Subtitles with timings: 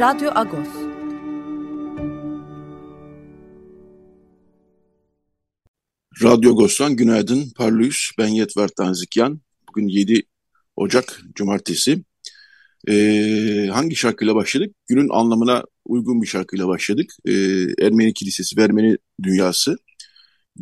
[0.00, 0.68] Radyo Agos.
[6.22, 7.50] Radyo Agos'tan günaydın.
[7.56, 8.10] Parlıyız.
[8.18, 9.40] Ben Yetver Tanzikyan.
[9.68, 10.22] Bugün 7
[10.76, 12.04] Ocak Cumartesi.
[12.88, 14.74] Ee, hangi şarkıyla başladık?
[14.86, 17.12] Günün anlamına uygun bir şarkıyla başladık.
[17.24, 17.32] Ee,
[17.80, 19.76] Ermeni Kilisesi ve Ermeni Dünyası.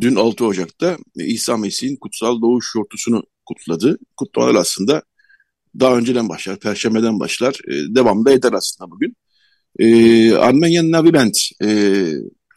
[0.01, 3.98] Dün 6 Ocak'ta İsa Mesih'in kutsal doğuş yortusunu kutladı.
[4.17, 5.03] Kutlamalar aslında
[5.80, 7.55] daha önceden başlar, perşembeden başlar.
[7.69, 9.17] E, devam da eder aslında bugün.
[9.78, 11.69] E, Armenian Navi Band, e,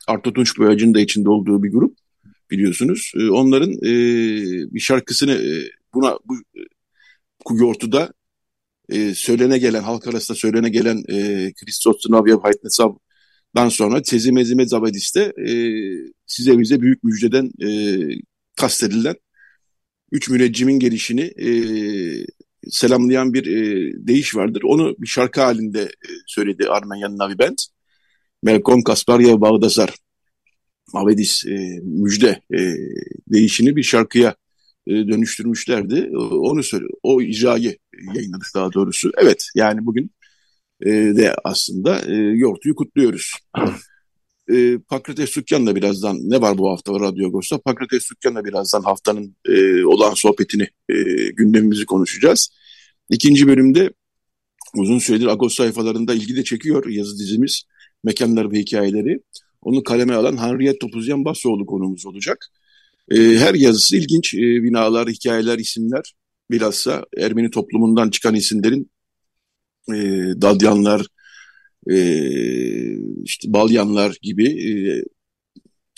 [0.07, 1.97] Arto Tunç Boyacı'nın da içinde olduğu bir grup
[2.51, 3.11] biliyorsunuz.
[3.19, 3.91] E, onların e,
[4.73, 6.35] bir şarkısını e, buna bu
[7.45, 8.13] Kugyortu'da
[8.89, 15.33] e, söylene gelen, halk arasında söylene gelen e, Christos Navya Haytnesav'dan sonra Tezi Mezime Zabadis'te
[15.47, 15.51] e,
[16.25, 17.69] size bize büyük müjdeden e,
[18.55, 19.15] kastedilen
[20.11, 21.49] üç müneccimin gelişini e,
[22.69, 24.61] selamlayan bir e, deyiş vardır.
[24.65, 27.57] Onu bir şarkı halinde e, söyledi Armenyan Navi Band.
[28.43, 29.95] Melkom Kasparya Bağdazar
[30.93, 32.59] Avedis e, müjde e,
[33.27, 34.35] değişini bir şarkıya
[34.87, 36.09] e, dönüştürmüşlerdi.
[36.17, 37.77] Onu söyle, o icrayı
[38.15, 39.11] yayınladık daha doğrusu.
[39.17, 40.11] Evet yani bugün
[40.81, 43.33] e, de aslında e, Yortu'yu kutluyoruz.
[44.53, 47.57] E, Pakrates Sükkan'la birazdan ne var bu hafta Radyo Agos'ta?
[47.57, 50.95] Pakrates Sükkan'la birazdan haftanın e, olan sohbetini, e,
[51.27, 52.49] gündemimizi konuşacağız.
[53.09, 53.93] İkinci bölümde
[54.75, 57.63] uzun süredir Agos sayfalarında ilgi de çekiyor yazı dizimiz
[58.03, 59.19] Mekanlar ve Hikayeleri.
[59.61, 62.45] Onu kaleme alan Henriette Topuzyan Basoğlu konumuz olacak.
[63.11, 66.13] E, her yazısı ilginç e, binalar, hikayeler, isimler.
[66.51, 68.91] Bilhassa Ermeni toplumundan çıkan isimlerin
[69.89, 69.95] e,
[70.41, 71.07] Dadyanlar,
[71.89, 71.97] e,
[73.23, 74.69] işte Balyanlar gibi e,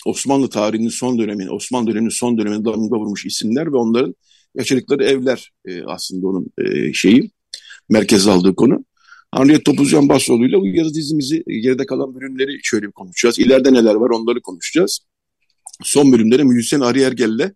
[0.06, 4.14] Osmanlı tarihinin son dönemini, Osmanlı döneminin son döneminde damga vurmuş isimler ve onların
[4.54, 7.30] yaşadıkları evler e, aslında onun e, şeyi,
[7.88, 8.84] merkez aldığı konu.
[9.34, 13.38] Henriette Topuzcan Basoğlu ile bu yazı dizimizi geride kalan bölümleri şöyle bir konuşacağız.
[13.38, 15.00] İleride neler var onları konuşacağız.
[15.82, 17.52] Son bölümlere müzisyen Ari Ergel'le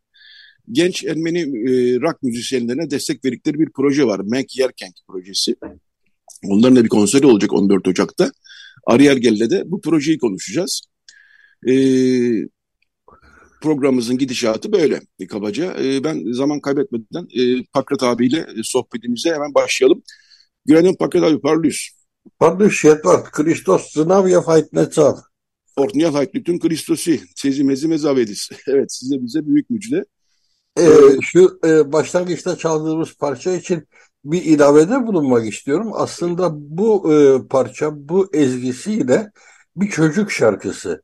[0.72, 4.20] genç Ermeni e, rock müzisyenlerine destek verdikleri bir proje var.
[4.24, 5.56] Menk Yerkenk projesi.
[6.48, 8.32] Onların da bir konseri olacak 14 Ocak'ta.
[8.86, 10.82] Ari Ergel'le de bu projeyi konuşacağız.
[11.68, 11.74] E,
[13.62, 15.00] programımızın gidişatı böyle
[15.30, 15.76] kabaca.
[15.82, 20.02] E, ben zaman kaybetmeden e, Pakrat abiyle sohbetimize hemen başlayalım.
[20.66, 21.78] Günaydın Pakrat abi, parlıyız.
[22.38, 23.24] Parlıyız, Edward.
[23.24, 25.16] Kristos sınav yapayt ne çal.
[25.76, 27.20] Ortniyal hayt bütün Kristosi.
[27.36, 28.50] Sezi mezi mezavedis.
[28.66, 30.04] evet size bize büyük müjde.
[30.78, 30.86] Ee,
[31.22, 33.88] şu e, başlangıçta çaldığımız parça için
[34.24, 35.90] bir ilavede bulunmak istiyorum.
[35.94, 39.30] Aslında bu e, parça, bu ezgisiyle
[39.76, 41.02] bir çocuk şarkısı.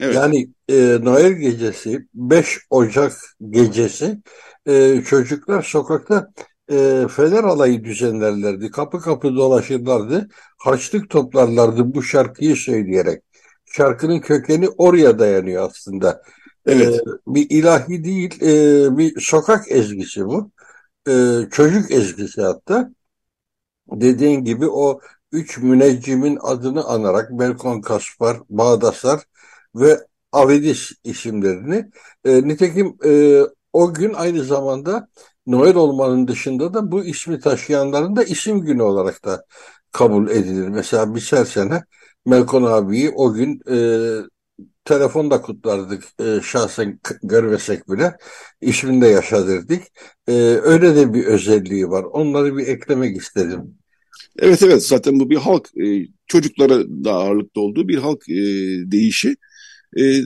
[0.00, 0.14] Evet.
[0.14, 3.12] Yani e, Noel gecesi, 5 Ocak
[3.50, 4.22] gecesi
[4.66, 6.30] e, çocuklar sokakta
[6.70, 8.70] e, fener alayı düzenlerlerdi.
[8.70, 10.28] Kapı kapı dolaşırlardı.
[10.58, 13.22] Harçlık toplarlardı bu şarkıyı söyleyerek.
[13.66, 16.22] Şarkının kökeni oraya dayanıyor aslında.
[16.66, 16.94] Evet.
[16.94, 20.50] E, bir ilahi değil, e, bir sokak ezgisi bu.
[21.08, 21.12] E,
[21.50, 22.90] çocuk ezgisi hatta.
[23.92, 25.00] Dediğin gibi o
[25.32, 29.22] üç müneccimin adını anarak Belkon Kaspar, Bağdasar
[29.74, 29.98] ve
[30.32, 31.90] Avedis isimlerini.
[32.24, 33.40] E, nitekim e,
[33.72, 35.08] o gün aynı zamanda
[35.46, 39.44] Noel olmanın dışında da bu ismi taşıyanların da isim günü olarak da
[39.92, 40.68] kabul edilir.
[40.68, 41.84] Mesela biz her sene
[42.26, 43.76] Melkon abiyi o gün e,
[44.84, 48.16] telefonda kutlardık e, şahsen görmesek bile
[48.60, 49.82] ismini de yaşadırdık.
[50.28, 50.32] E,
[50.62, 52.04] öyle de bir özelliği var.
[52.04, 53.78] Onları bir eklemek istedim.
[54.38, 58.34] Evet evet zaten bu bir halk e, çocuklara da ağırlıkta olduğu bir halk e,
[58.92, 59.36] değişi.
[59.98, 60.20] E,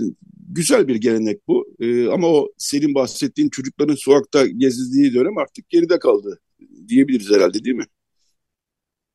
[0.49, 5.99] güzel bir gelenek bu e, ama o senin bahsettiğin çocukların sokakta gezdiği dönem artık geride
[5.99, 6.40] kaldı
[6.88, 7.87] diyebiliriz herhalde değil mi?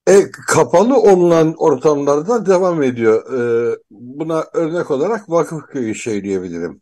[0.09, 3.33] E, kapalı olunan ortamlarda devam ediyor.
[3.33, 6.81] E, buna örnek olarak Vakıfköy'ü söyleyebilirim.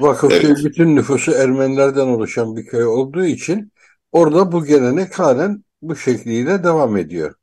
[0.00, 0.64] Vakıfköy evet.
[0.64, 3.72] bütün nüfusu Ermenilerden oluşan bir köy olduğu için
[4.12, 7.34] orada bu gelenek halen bu şekliyle devam ediyor.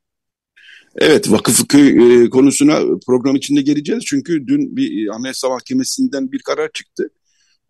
[0.95, 4.03] Evet Vakıfköy e, konusuna program içinde geleceğiz.
[4.05, 7.09] Çünkü dün bir Anayasa Mahkemesi'nden bir karar çıktı.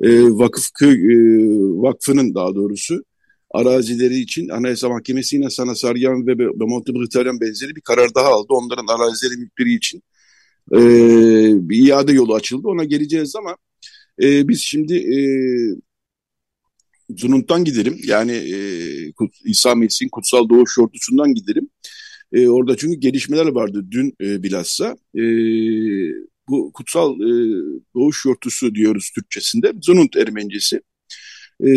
[0.02, 1.18] E, Vakıfköy e,
[1.82, 3.04] Vakfı'nın daha doğrusu
[3.54, 8.48] arazileri için Anayasa Mahkemesi yine Sana Saryan ve Montebritanyan benzeri bir karar daha aldı.
[8.50, 10.04] Onların arazileri mülkleri için
[10.72, 10.80] e,
[11.70, 12.68] bir iade yolu açıldı.
[12.68, 13.58] Ona geleceğiz ama
[14.24, 15.18] e, biz şimdi e,
[17.18, 18.00] Zunut'tan gidelim.
[18.04, 18.58] Yani e,
[19.46, 21.70] İsa Mesih'in kutsal doğuş yortusundan gidelim.
[22.34, 24.98] E, orada çünkü gelişmeler vardı dün e, bilhassa.
[25.16, 25.24] E,
[26.50, 27.32] bu kutsal e,
[27.96, 29.74] doğuş yortusu diyoruz Türkçesinde.
[29.82, 30.82] Zununt Ermencesi.
[31.64, 31.72] E,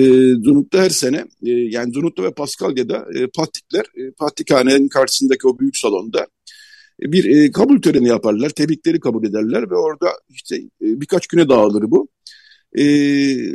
[0.44, 5.76] Zunut'ta her sene e, yani Zunut'ta ve Paskalya'da e, Pattikler e, Pattikhane'nin karşısındaki o büyük
[5.76, 6.26] salonda
[7.02, 8.50] e, bir e, kabul töreni yaparlar.
[8.50, 12.08] Tebrikleri kabul ederler ve orada işte e, birkaç güne dağılır bu.
[12.72, 12.84] E,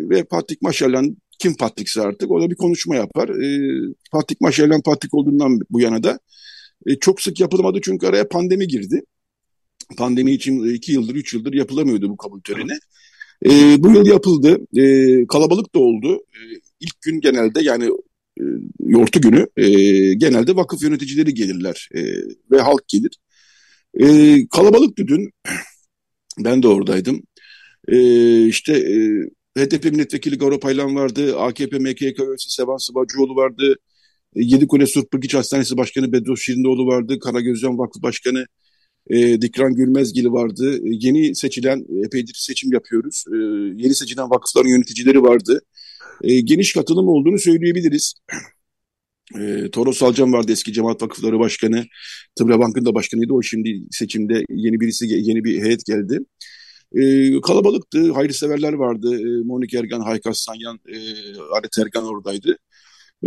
[0.10, 3.30] ve Patrik Maşalan kim Patrikse artık o da bir konuşma yapar.
[3.30, 3.48] E,
[4.12, 6.20] Patrik Maşalan Patrik olduğundan bu yana da
[6.86, 9.02] e, çok sık yapılmadı çünkü araya pandemi girdi.
[9.98, 12.80] Pandemi için iki yıldır, üç yıldır yapılamıyordu bu kabul töreni.
[13.46, 14.58] E, bu yıl yapıldı.
[14.78, 16.16] E, kalabalık da oldu.
[16.16, 16.40] E,
[16.80, 17.86] ilk gün genelde yani
[18.40, 18.44] e,
[18.80, 19.70] yortu günü e,
[20.14, 22.02] genelde vakıf yöneticileri gelirler e,
[22.52, 23.18] ve halk gelir.
[24.00, 25.32] E, kalabalıktı dün.
[26.40, 27.24] Ben de oradaydım.
[27.88, 27.98] E,
[28.48, 28.96] işte e,
[29.58, 31.38] HDP milletvekili Garo Paylan vardı.
[31.40, 33.76] AKP MKK üyesi Sevan Sıvacıoğlu vardı.
[34.36, 37.20] E, Yedikule Surp Bırgiç Hastanesi Başkanı Bedros Şirindoğlu vardı.
[37.20, 38.46] Karagözcan Vakfı Başkanı
[39.10, 40.78] e, Dikran Gülmezgili vardı.
[40.78, 43.24] E, yeni seçilen, epeydir seçim yapıyoruz.
[43.34, 43.36] E,
[43.84, 45.62] yeni seçilen vakıfların yöneticileri vardı.
[46.24, 48.14] E, geniş katılım olduğunu söyleyebiliriz.
[49.40, 51.86] E, Toros Alcan vardı eski Cemaat Vakıfları Başkanı.
[52.36, 53.34] Tıbra Bank'ın da başkanıydı.
[53.34, 56.20] O şimdi seçimde yeni birisi, yeni bir heyet geldi.
[56.96, 58.12] E, kalabalıktı.
[58.12, 59.16] Hayırseverler vardı.
[59.20, 60.98] E, Monik Ergan, Haykas Sanyan, e,
[61.58, 62.58] Aret Ergan oradaydı.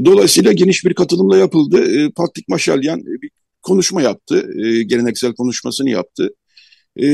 [0.05, 2.01] Dolayısıyla geniş bir katılımla yapıldı.
[2.01, 3.31] E, Patrik Maşalyan e, bir
[3.65, 4.51] konuşma yaptı.
[4.65, 6.35] E, geleneksel konuşmasını yaptı.
[6.97, 7.07] E,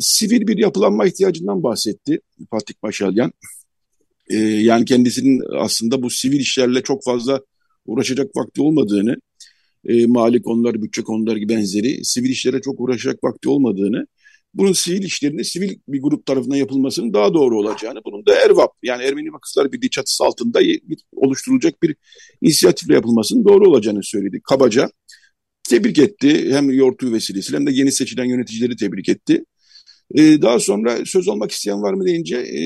[0.00, 2.20] sivil bir yapılanma ihtiyacından bahsetti
[2.50, 3.32] Patrik Maşalyan.
[4.30, 7.40] E, yani kendisinin aslında bu sivil işlerle çok fazla
[7.86, 9.16] uğraşacak vakti olmadığını,
[9.88, 14.06] e, mali konular, bütçe konuları benzeri sivil işlere çok uğraşacak vakti olmadığını,
[14.54, 19.02] bunun sivil işlerinde sivil bir grup tarafından yapılmasının daha doğru olacağını, bunun da ERVAP yani
[19.02, 21.96] Ermeni Vakıflar Birliği çatısı altında bir, oluşturulacak bir
[22.40, 24.90] inisiyatifle yapılmasının doğru olacağını söyledi kabaca.
[25.68, 29.44] Tebrik etti hem Yortu vesilesiyle hem de yeni seçilen yöneticileri tebrik etti.
[30.14, 32.60] Ee, daha sonra söz almak isteyen var mı deyince e,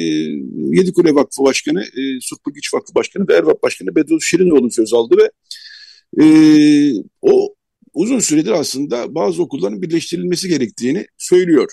[0.77, 5.17] Yedikule Vakfı Başkanı, e, Surplu Güç Vakfı Başkanı ve Ervap Başkanı Bedros Şirinoğlu söz aldı
[5.17, 5.31] ve
[6.23, 6.27] e,
[7.23, 7.55] o
[7.95, 11.73] uzun süredir aslında bazı okulların birleştirilmesi gerektiğini söylüyor.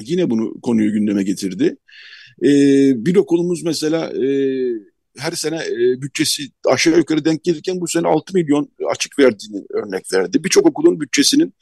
[0.00, 1.76] Yine bunu konuyu gündeme getirdi.
[2.42, 2.48] E,
[3.06, 4.26] bir okulumuz mesela e,
[5.18, 10.12] her sene e, bütçesi aşağı yukarı denk gelirken bu sene 6 milyon açık verdiğini örnek
[10.12, 10.44] verdi.
[10.44, 11.54] Birçok okulun bütçesinin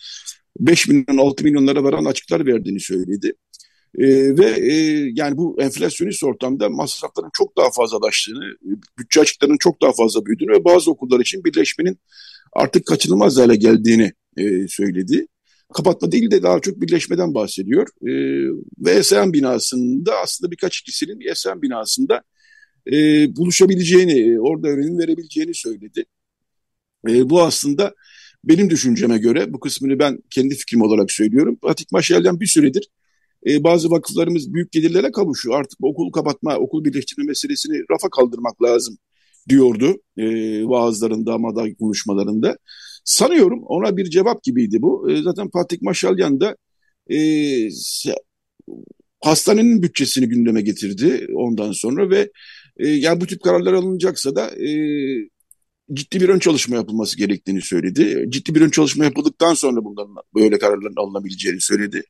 [0.61, 3.33] 5 milyon 6 milyonlara varan açıklar verdiğini söyledi.
[3.99, 4.07] E,
[4.39, 4.75] ve e,
[5.15, 8.57] yani bu enflasyonist ortamda masrafların çok daha fazlalaştığını,
[8.99, 11.99] bütçe açıklarının çok daha fazla büyüdüğünü ve bazı okullar için birleşmenin
[12.53, 15.27] artık kaçınılmaz hale geldiğini e, söyledi.
[15.75, 17.89] Kapatma değil de daha çok birleşmeden bahsediyor.
[18.03, 18.13] E,
[18.79, 22.23] ve Esen binasında aslında birkaç kişinin Esen binasında
[22.93, 22.97] e,
[23.37, 26.05] buluşabileceğini, orada öğrenim verebileceğini söyledi.
[27.09, 27.95] E, bu aslında
[28.45, 31.59] benim düşünceme göre, bu kısmını ben kendi fikrim olarak söylüyorum.
[31.63, 32.89] Atik Maşal'den bir süredir
[33.47, 35.61] e, bazı vakıflarımız büyük gelirlere kavuşuyor.
[35.61, 38.99] Artık okul kapatma, okul birleştirme meselesini rafa kaldırmak lazım
[39.49, 40.25] diyordu e,
[40.69, 42.59] vaazlarında, amaday konuşmalarında.
[43.05, 45.11] Sanıyorum ona bir cevap gibiydi bu.
[45.11, 46.57] E, zaten Fatih Maşalyan da
[47.11, 47.19] e,
[49.21, 52.31] hastanenin bütçesini gündeme getirdi ondan sonra ve
[52.79, 54.71] e, yani bu tip kararlar alınacaksa da e,
[55.93, 58.27] ciddi bir ön çalışma yapılması gerektiğini söyledi.
[58.29, 62.03] Ciddi bir ön çalışma yapıldıktan sonra bunların böyle kararların alınabileceğini söyledi.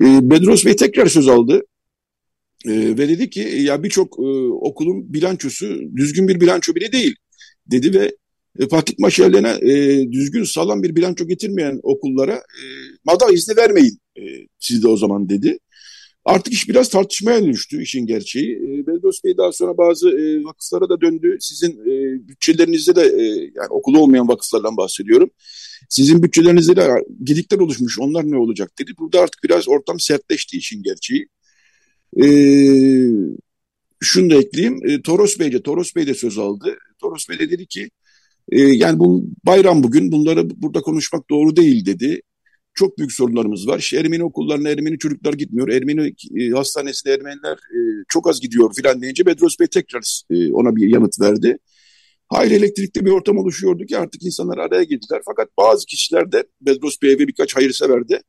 [0.00, 1.62] E, Bedros Bey tekrar söz aldı.
[2.66, 4.22] E, ve dedi ki ya birçok e,
[4.52, 7.14] okulun bilançosu düzgün bir bilanço bile değil
[7.66, 8.16] dedi ve
[8.58, 12.62] e, Fatih Maşallen'e e, düzgün sağlam bir bilanço getirmeyen okullara e,
[13.04, 14.22] mada izni vermeyin e,
[14.58, 15.58] siz de o zaman dedi.
[16.24, 18.56] Artık iş biraz tartışmaya dönüştü işin gerçeği.
[18.56, 21.36] E, Beldos Bey daha sonra bazı e, vakıflara da döndü.
[21.40, 23.22] Sizin e, bütçelerinizde de e,
[23.54, 25.30] yani okulu olmayan vakıflardan bahsediyorum.
[25.88, 26.88] Sizin bütçelerinizde de
[27.22, 28.92] gedikler oluşmuş onlar ne olacak dedi.
[28.98, 31.26] Burada artık biraz ortam sertleşti işin gerçeği.
[32.22, 32.26] E,
[34.00, 34.80] şunu da ekleyeyim.
[34.86, 36.76] E, Toros Bey de, Toros Bey de söz aldı.
[36.98, 37.90] Toros Bey de dedi ki
[38.52, 42.22] e, yani bu bayram bugün bunları burada konuşmak doğru değil dedi
[42.74, 43.78] çok büyük sorunlarımız var.
[43.78, 45.68] İşte Ermeni okullarına Ermeni çocuklar gitmiyor.
[45.68, 50.76] Ermeni e, hastanesine Ermeniler e, çok az gidiyor filan deyince Bedros Bey tekrar e, ona
[50.76, 51.58] bir yanıt verdi.
[52.28, 55.20] Hayli elektrikli bir ortam oluşuyordu ki artık insanlar araya girdiler.
[55.26, 58.22] Fakat bazı kişiler de Bedros Bey ve birkaç hayırsever de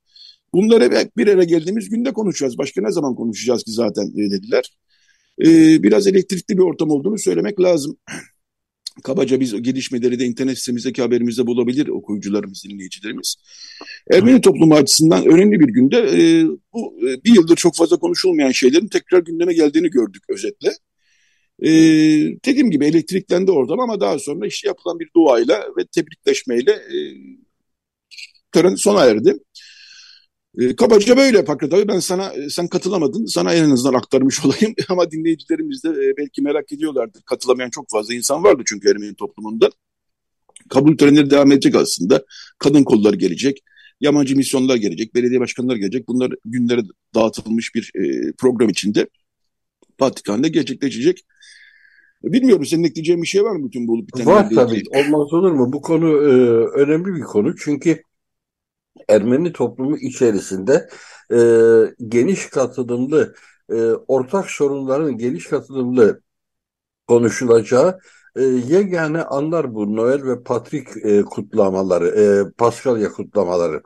[0.53, 2.57] bunları hep bir yere geldiğimiz günde konuşacağız.
[2.57, 4.77] Başka ne zaman konuşacağız ki zaten e, dediler.
[5.83, 7.97] Biraz elektrikli bir ortam olduğunu söylemek lazım.
[9.03, 13.35] Kabaca biz gelişmeleri de internet sitemizdeki haberimizde bulabilir okuyucularımız, dinleyicilerimiz.
[14.11, 18.87] Ermeni toplumu açısından önemli bir günde e, bu e, bir yıldır çok fazla konuşulmayan şeylerin
[18.87, 20.69] tekrar gündeme geldiğini gördük özetle.
[21.59, 21.69] E,
[22.45, 26.97] dediğim gibi elektriklendi oradan ama daha sonra işte yapılan bir duayla ve tebrikleşmeyle e,
[28.51, 29.37] tören sona erdi.
[30.59, 33.25] E, kabaca böyle Fakir tabii ben sana sen katılamadın.
[33.25, 34.75] Sana en azından aktarmış olayım.
[34.89, 37.21] Ama dinleyicilerimiz de e, belki merak ediyorlardır.
[37.21, 39.69] Katılamayan çok fazla insan vardı çünkü Ermeni toplumunda.
[40.69, 42.23] Kabul törenleri devam edecek aslında.
[42.59, 43.63] Kadın kolları gelecek
[44.01, 46.07] yabancı misyonlar gelecek belediye başkanları gelecek.
[46.07, 46.81] Bunlar günlere
[47.15, 49.07] dağıtılmış bir e, program içinde
[49.99, 51.25] Vatikan'da gerçekleşecek.
[52.23, 54.83] Bilmiyorum senin ekleyeceğin bir şey var mı bütün bu olup Var tabii.
[54.89, 55.73] Olmaz olur mu?
[55.73, 56.33] Bu konu e,
[56.81, 57.55] önemli bir konu.
[57.55, 58.03] Çünkü
[59.09, 60.89] Ermeni toplumu içerisinde
[61.31, 61.37] e,
[62.07, 63.35] geniş katılımlı,
[63.69, 66.21] e, ortak sorunların geniş katılımlı
[67.07, 67.99] konuşulacağı
[68.35, 73.83] e, yegane anlar bu Noel ve Patrik e, kutlamaları, e, Paskalya kutlamaları.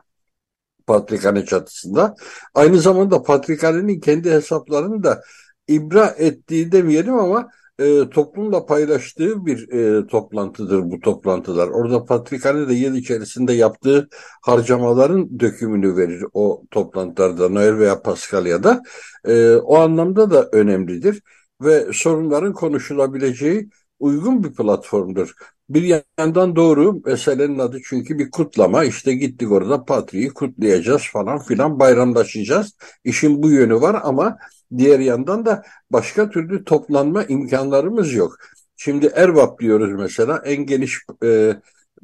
[0.86, 2.14] Patrikhane çatısında.
[2.54, 5.22] Aynı zamanda Patrikhane'nin kendi hesaplarını da
[5.68, 11.68] ibra ettiği demeyelim ama e, toplumla paylaştığı bir e, toplantıdır bu toplantılar.
[11.68, 14.08] Orada Patrikhane de yıl içerisinde yaptığı
[14.42, 18.82] harcamaların dökümünü verir o toplantılarda Noel veya Paskalya'da.
[19.24, 21.22] E, o anlamda da önemlidir
[21.62, 23.68] ve sorunların konuşulabileceği
[23.98, 25.34] uygun bir platformdur.
[25.68, 31.80] Bir yandan doğru meselenin adı çünkü bir kutlama işte gittik orada Patriği kutlayacağız falan filan
[31.80, 32.76] bayramlaşacağız.
[33.04, 34.38] İşin bu yönü var ama
[34.76, 38.36] Diğer yandan da başka türlü toplanma imkanlarımız yok.
[38.76, 41.56] Şimdi Ervap diyoruz mesela en geniş e,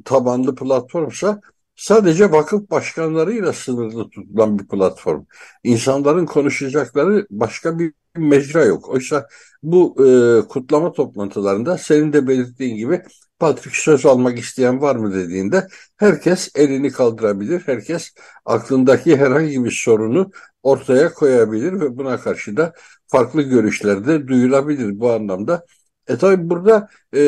[0.04, 1.40] tabanlı platformsa
[1.76, 5.24] sadece vakıf başkanlarıyla sınırlı tutulan bir platform.
[5.64, 8.88] İnsanların konuşacakları başka bir mecra yok.
[8.88, 9.26] Oysa
[9.62, 13.02] bu e, kutlama toplantılarında senin de belirttiğin gibi
[13.38, 17.62] Patrick söz almak isteyen var mı dediğinde herkes elini kaldırabilir.
[17.66, 20.30] Herkes aklındaki herhangi bir sorunu
[20.64, 22.72] ortaya koyabilir ve buna karşı da
[23.06, 25.66] farklı görüşler de duyulabilir bu anlamda.
[26.08, 27.20] E tabi burada e,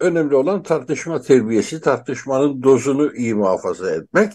[0.00, 4.32] önemli olan tartışma terbiyesi, tartışmanın dozunu iyi muhafaza etmek.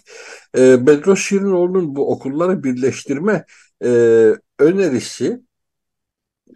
[0.58, 3.46] E, Bedros Şirinoğlu'nun bu okulları birleştirme
[3.84, 3.90] e,
[4.60, 5.42] önerisi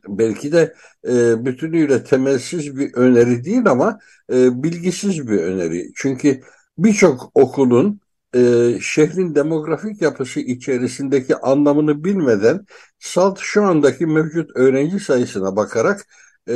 [0.07, 0.73] belki de
[1.07, 3.99] e, bütünüyle temelsiz bir öneri değil ama
[4.33, 5.91] e, bilgisiz bir öneri.
[5.95, 6.41] Çünkü
[6.77, 8.00] birçok okulun
[8.35, 8.39] e,
[8.81, 12.65] şehrin demografik yapısı içerisindeki anlamını bilmeden
[12.99, 16.07] salt şu andaki mevcut öğrenci sayısına bakarak
[16.49, 16.55] e,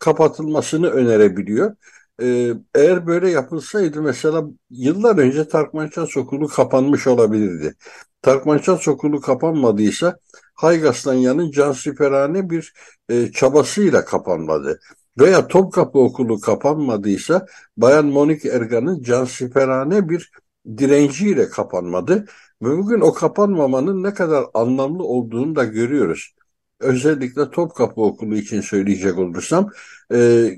[0.00, 1.76] kapatılmasını önerebiliyor.
[2.22, 7.74] E, eğer böyle yapılsaydı mesela yıllar önce Tarkmanças Okulu kapanmış olabilirdi.
[8.22, 10.18] Tarkmanças Okulu kapanmadıysa
[10.54, 12.72] Haygaslanyan'ın cansiperane bir
[13.08, 14.80] e, çabasıyla kapanmadı.
[15.18, 17.46] Veya Topkapı Okulu kapanmadıysa
[17.76, 20.30] Bayan Monik Ergan'ın cansiperane bir
[20.78, 22.26] direnciyle kapanmadı.
[22.62, 26.34] Ve bugün o kapanmamanın ne kadar anlamlı olduğunu da görüyoruz.
[26.80, 29.70] Özellikle Topkapı Okulu için söyleyecek olursam
[30.14, 30.50] e,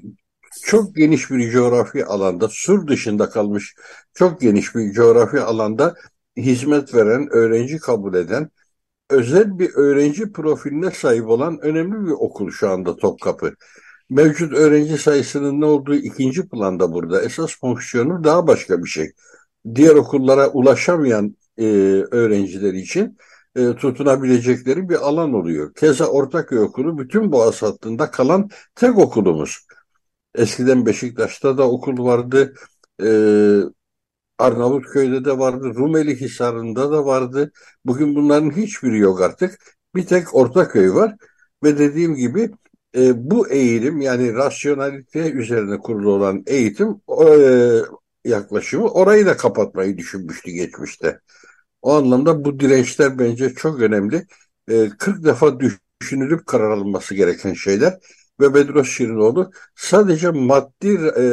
[0.62, 3.74] çok geniş bir coğrafi alanda, sur dışında kalmış
[4.14, 5.94] çok geniş bir coğrafi alanda
[6.36, 8.50] hizmet veren, öğrenci kabul eden,
[9.10, 13.54] özel bir öğrenci profiline sahip olan önemli bir okul şu anda Topkapı.
[14.10, 17.22] Mevcut öğrenci sayısının ne olduğu ikinci planda burada.
[17.22, 19.12] Esas fonksiyonu daha başka bir şey.
[19.74, 21.64] Diğer okullara ulaşamayan e,
[22.10, 23.18] öğrenciler için
[23.56, 25.74] e, tutunabilecekleri bir alan oluyor.
[25.74, 29.58] Keza Ortaköy Okulu bütün Boğaz hattında kalan tek okulumuz.
[30.34, 32.54] Eskiden Beşiktaş'ta da okul vardı.
[33.02, 33.08] E,
[34.38, 35.74] Arnavutköy'de de vardı.
[35.74, 37.52] Rumeli Hisarı'nda da vardı.
[37.84, 39.58] Bugün bunların hiçbiri yok artık.
[39.94, 41.16] Bir tek Ortaköy var.
[41.64, 42.50] Ve dediğim gibi
[42.96, 47.28] e, bu eğilim yani rasyonalite üzerine kurulu olan eğitim e,
[48.24, 51.20] yaklaşımı orayı da kapatmayı düşünmüştü geçmişte.
[51.82, 54.26] O anlamda bu dirençler bence çok önemli.
[54.68, 55.58] E, 40 defa
[56.00, 57.98] düşünülüp karar alınması gereken şeyler
[58.40, 61.24] ve Bedros Şirinoğlu sadece maddi e,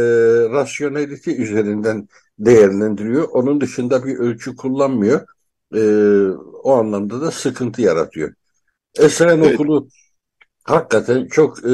[0.52, 2.08] rasyonelite üzerinden
[2.40, 3.28] değerlendiriyor.
[3.30, 5.28] Onun dışında bir ölçü kullanmıyor.
[5.76, 5.82] E,
[6.64, 8.34] o anlamda da sıkıntı yaratıyor.
[9.00, 9.56] Esren evet.
[9.56, 9.88] okulu
[10.64, 11.72] hakikaten çok e,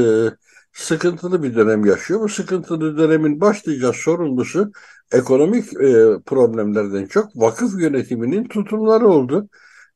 [0.74, 2.20] sıkıntılı bir dönem yaşıyor.
[2.20, 4.72] Bu sıkıntılı dönemin başlıca sorumlusu
[5.12, 9.50] ekonomik e, problemlerden çok vakıf yönetiminin tutumları oldu.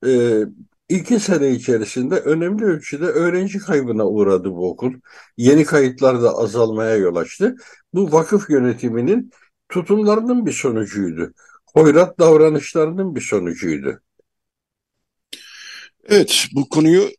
[0.05, 0.41] E,
[0.89, 4.93] iki sene içerisinde önemli ölçüde öğrenci kaybına uğradı bu okul.
[5.37, 7.55] Yeni kayıtlar da azalmaya yol açtı.
[7.93, 9.31] Bu vakıf yönetiminin
[9.69, 11.33] tutumlarının bir sonucuydu.
[11.73, 14.01] Hoyrat davranışlarının bir sonucuydu.
[16.05, 17.09] Evet, bu konuyu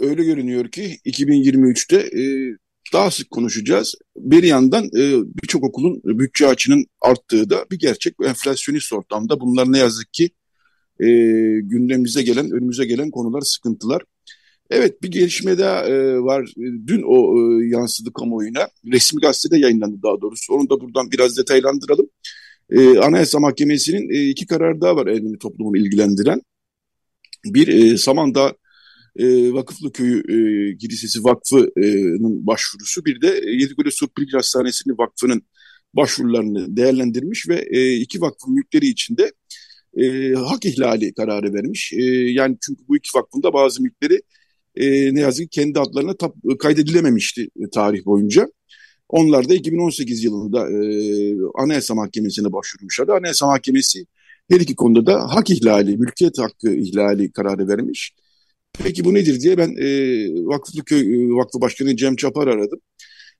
[0.00, 2.56] öyle görünüyor ki 2023'te e,
[2.92, 3.94] daha sık konuşacağız.
[4.16, 5.00] Bir yandan e,
[5.42, 8.14] birçok okulun bütçe açının arttığı da bir gerçek.
[8.24, 10.30] Enflasyonist ortamda bunlar ne yazık ki
[11.00, 11.06] e,
[11.60, 14.02] gündemimize gelen, önümüze gelen konular, sıkıntılar.
[14.70, 16.52] Evet bir gelişme daha e, var.
[16.86, 18.68] Dün o e, yansıdı kamuoyuna.
[18.92, 20.54] Resmi gazetede yayınlandı daha doğrusu.
[20.54, 22.08] Onu da buradan biraz detaylandıralım.
[22.70, 26.42] E, Anayasa Mahkemesi'nin e, iki karar daha var Ermeni toplumu ilgilendiren.
[27.44, 28.52] Bir e, Samandağ
[29.16, 33.04] e, Vakıflı Köyü e, Kilisesi Vakfı'nın başvurusu.
[33.04, 35.42] Bir de e, Yedikule Surpilik Hastanesi'nin vakfının
[35.94, 39.32] başvurularını değerlendirmiş ve e, iki vakfın mülkleri içinde
[39.96, 41.92] e, hak ihlali kararı vermiş.
[41.92, 44.22] E, yani çünkü bu iki vakfın da bazı mülkleri
[44.76, 48.48] e, ne yazık ki kendi adlarına tap, kaydedilememişti e, tarih boyunca.
[49.08, 50.84] Onlar da 2018 yılında e,
[51.54, 53.12] Anayasa Mahkemesi'ne başvurmuşlardı.
[53.12, 54.06] Anayasa Mahkemesi
[54.50, 58.12] her iki konuda da hak ihlali, mülkiyet hakkı ihlali kararı vermiş.
[58.78, 59.88] Peki bu nedir diye ben e,
[60.46, 62.80] Vakıflıköy e, Vakfı Başkanı Cem Çapar aradım.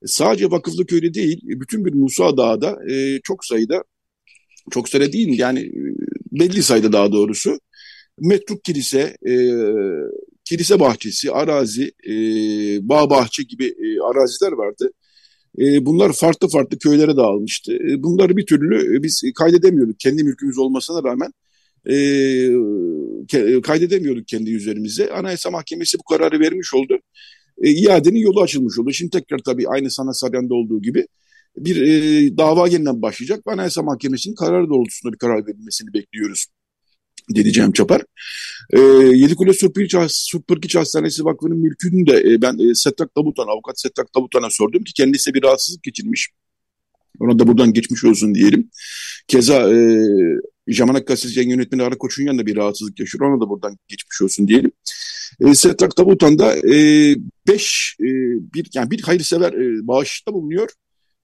[0.03, 3.85] E, sadece Vakıflıköy'de değil, bütün bir Musa Dağı'da e, çok sayıda,
[4.71, 5.81] çok sayıda değil yani e,
[6.33, 7.59] belli sayıda daha doğrusu
[8.21, 9.35] metruk kilise, e,
[10.45, 12.15] kilise bahçesi, arazi, e,
[12.89, 14.91] bağ bahçe gibi e, araziler vardı.
[15.59, 17.73] E, bunlar farklı farklı köylere dağılmıştı.
[17.73, 20.01] E, bunları bir türlü e, biz kaydedemiyorduk.
[20.01, 21.33] Kendi mülkümüz olmasına rağmen
[21.91, 25.11] e, kaydedemiyorduk kendi üzerimize.
[25.11, 26.99] Anayasa Mahkemesi bu kararı vermiş oldu.
[27.63, 28.93] E, iadenin yolu açılmış oldu.
[28.93, 31.07] Şimdi tekrar tabii aynı sana Saryan'da olduğu gibi
[31.57, 33.41] bir e, dava yeniden başlayacak.
[33.47, 36.47] Anayasa Mahkemesi'nin kararı doğrultusunda bir karar verilmesini bekliyoruz
[37.31, 38.03] dedi Çapar.
[38.71, 38.81] E,
[39.17, 39.53] Yedikule
[40.09, 44.93] Surpirkiç Hastanesi Vakfı'nın mülkünü de e, ben e, Settak Davutan, avukat Settak Davutan'a sordum ki
[44.93, 46.29] kendisi bir rahatsızlık geçirmiş.
[47.21, 48.71] Ona da buradan geçmiş olsun diyelim.
[49.29, 49.79] Keza e,
[50.69, 53.31] Jamanak Gazetesi yayın yönetmeni Ara Koç'un yanında bir rahatsızlık yaşıyor.
[53.31, 54.73] Ona da buradan geçmiş olsun diyelim.
[55.41, 56.77] E, Settak Davutan'da e,
[57.49, 58.07] beş, e,
[58.55, 60.71] bir, yani bir hayırsever e, bağışta bulunuyor.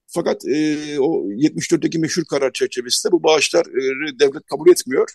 [0.07, 5.09] Fakat e, o 74'teki meşhur karar çerçevesinde bu bağışları e, devlet kabul etmiyor.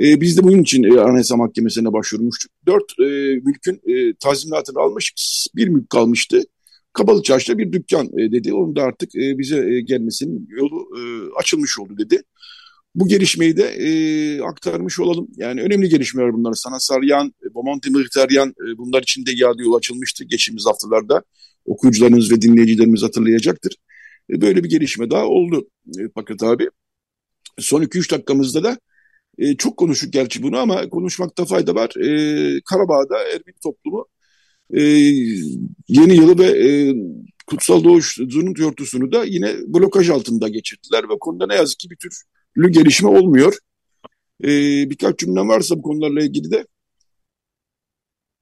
[0.00, 2.52] E, biz de bunun için e, Anayasa Mahkemesi'ne başvurmuştuk.
[2.66, 3.04] Dört e,
[3.44, 5.14] mülkün e, tazminatını almış,
[5.56, 6.42] bir mülk kalmıştı.
[6.92, 8.54] Kabalı Çarşı'da bir dükkan e, dedi.
[8.54, 11.00] Onun da artık e, bize e, gelmesinin yolu e,
[11.40, 12.22] açılmış oldu dedi.
[12.94, 15.28] Bu gelişmeyi de e, aktarmış olalım.
[15.36, 16.54] Yani önemli gelişmeler bunlar.
[16.54, 21.22] Sana Saryan, e, Bomonti Mıhtaryan e, bunlar için de iade yol açılmıştı geçtiğimiz haftalarda.
[21.64, 23.76] Okuyucularınız ve dinleyicilerimiz hatırlayacaktır.
[24.30, 26.68] E, böyle bir gelişme daha oldu e, Paket abi.
[27.58, 28.78] Son 2-3 dakikamızda da
[29.38, 31.96] e, çok konuştuk gerçi bunu ama konuşmakta fayda var.
[31.96, 34.06] E, Karabağ'da Erbil toplumu
[34.74, 34.80] e,
[35.88, 36.94] yeni yılı ve e,
[37.46, 41.96] Kutsal Doğuş Zunut Yortusunu da yine blokaj altında geçirdiler ve konuda ne yazık ki bir
[41.96, 42.14] türlü
[42.56, 43.54] gelişme olmuyor.
[44.44, 44.48] E,
[44.90, 46.66] birkaç cümle varsa bu konularla ilgili de.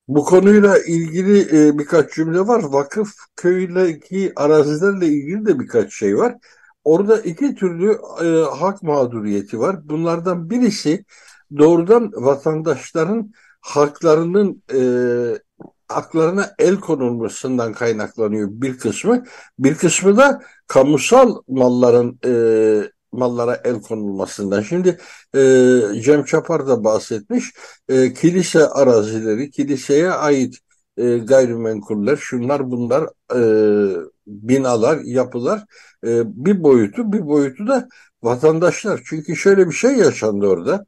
[0.09, 2.63] Bu konuyla ilgili e, birkaç cümle var.
[2.63, 6.37] Vakıf köydeki arazilerle ilgili de birkaç şey var.
[6.85, 9.89] Orada iki türlü e, hak mağduriyeti var.
[9.89, 11.05] Bunlardan birisi
[11.59, 14.81] doğrudan vatandaşların haklarının e,
[15.89, 19.25] haklarına el konulmasından kaynaklanıyor bir kısmı.
[19.59, 22.33] Bir kısmı da kamusal malların e,
[23.13, 24.63] mallara el konulmasından.
[24.63, 24.99] Şimdi
[25.35, 25.41] e,
[26.03, 27.45] Cem Çapar da bahsetmiş.
[27.89, 30.59] E, kilise arazileri, kiliseye ait
[30.97, 33.41] e, gayrimenkuller, şunlar bunlar e,
[34.27, 35.65] binalar, yapılar
[36.05, 37.89] e, bir boyutu, bir boyutu da
[38.23, 39.01] vatandaşlar.
[39.05, 40.87] Çünkü şöyle bir şey yaşandı orada.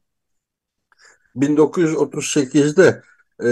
[1.37, 3.03] 1938'de
[3.45, 3.51] e,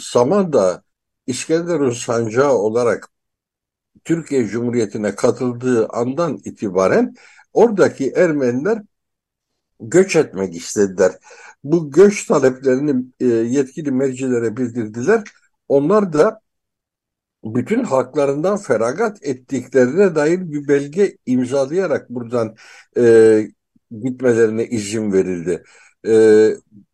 [0.00, 0.82] Samandağ
[1.26, 3.08] İskenderun sancağı olarak
[4.04, 7.14] Türkiye Cumhuriyeti'ne katıldığı andan itibaren
[7.52, 8.82] oradaki Ermeniler
[9.80, 11.12] göç etmek istediler.
[11.64, 15.22] Bu göç taleplerini e, yetkili mercilere bildirdiler.
[15.68, 16.40] Onlar da
[17.44, 22.56] bütün haklarından feragat ettiklerine dair bir belge imzalayarak buradan
[22.96, 23.48] e,
[24.02, 25.62] gitmelerine izin verildi.
[26.06, 26.12] E,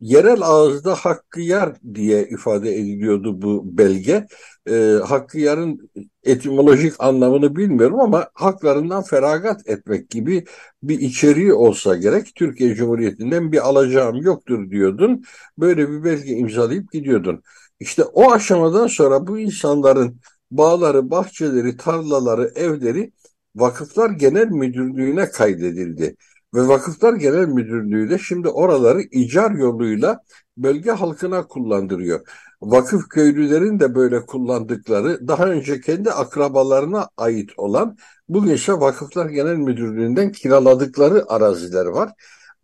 [0.00, 4.26] yerel ağızda hakkı yar diye ifade ediliyordu bu belge.
[4.70, 5.90] E, hakkı yarın
[6.24, 10.44] etimolojik anlamını bilmiyorum ama haklarından feragat etmek gibi
[10.82, 12.34] bir içeriği olsa gerek.
[12.34, 15.24] Türkiye Cumhuriyeti'nden bir alacağım yoktur diyordun.
[15.58, 17.42] Böyle bir belge imzalayıp gidiyordun.
[17.80, 23.12] İşte o aşamadan sonra bu insanların bağları, bahçeleri, tarlaları, evleri
[23.56, 26.16] Vakıflar Genel Müdürlüğü'ne kaydedildi.
[26.54, 30.20] Ve Vakıflar Genel Müdürlüğü de şimdi oraları icar yoluyla
[30.56, 32.20] bölge halkına kullandırıyor.
[32.62, 37.96] Vakıf köylülerin de böyle kullandıkları daha önce kendi akrabalarına ait olan
[38.28, 42.10] bugün ise Vakıflar Genel Müdürlüğü'nden kiraladıkları araziler var.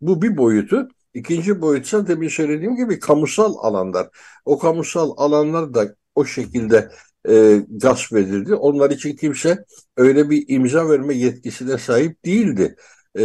[0.01, 0.87] Bu bir boyutu.
[1.13, 4.07] İkinci boyutsa demin söylediğim gibi kamusal alanlar.
[4.45, 6.89] O kamusal alanlar da o şekilde
[7.29, 8.55] e, gasp edildi.
[8.55, 9.65] Onlar için kimse
[9.97, 12.75] öyle bir imza verme yetkisine sahip değildi.
[13.17, 13.23] E,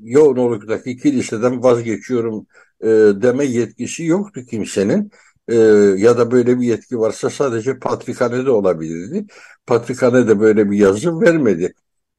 [0.00, 2.46] yoğun olarak kiliseden vazgeçiyorum
[2.80, 2.88] e,
[3.22, 5.10] deme yetkisi yoktu kimsenin.
[5.48, 5.54] E,
[5.98, 9.26] ya da böyle bir yetki varsa sadece Patrikhane'de olabilirdi.
[9.66, 11.74] Patrikhane de böyle bir yazı vermedi.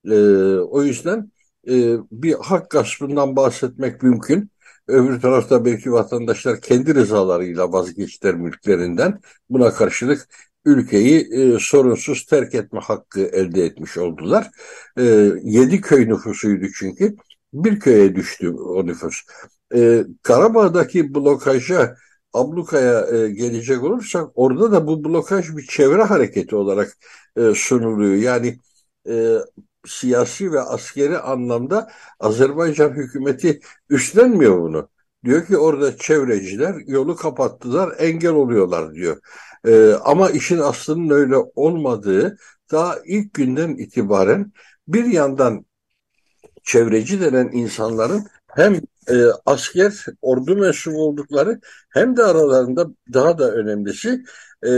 [0.05, 0.15] E,
[0.57, 1.31] o yüzden
[1.69, 4.51] e, bir hak gaspından bahsetmek mümkün.
[4.87, 9.19] Öbür tarafta belki vatandaşlar kendi rızalarıyla vazgeçtiler mülklerinden.
[9.49, 10.27] Buna karşılık
[10.65, 14.51] ülkeyi e, sorunsuz terk etme hakkı elde etmiş oldular.
[14.97, 15.03] E,
[15.43, 17.15] yedi köy nüfusuydu çünkü.
[17.53, 19.21] Bir köye düştü o nüfus.
[19.75, 21.95] E, Karabağ'daki blokaja
[22.33, 26.97] ablukaya e, gelecek olursak orada da bu blokaj bir çevre hareketi olarak
[27.37, 28.15] e, sunuluyor.
[28.15, 28.59] Yani
[29.09, 29.37] e,
[29.87, 34.89] siyasi ve askeri anlamda Azerbaycan hükümeti üstlenmiyor bunu.
[35.25, 39.17] Diyor ki orada çevreciler yolu kapattılar, engel oluyorlar diyor.
[39.65, 42.37] Ee, ama işin aslının öyle olmadığı
[42.71, 44.51] daha ilk günden itibaren
[44.87, 45.65] bir yandan
[46.63, 48.75] çevreci denen insanların hem
[49.09, 54.23] e, asker, ordu mensubu oldukları hem de aralarında daha da önemlisi
[54.63, 54.71] e,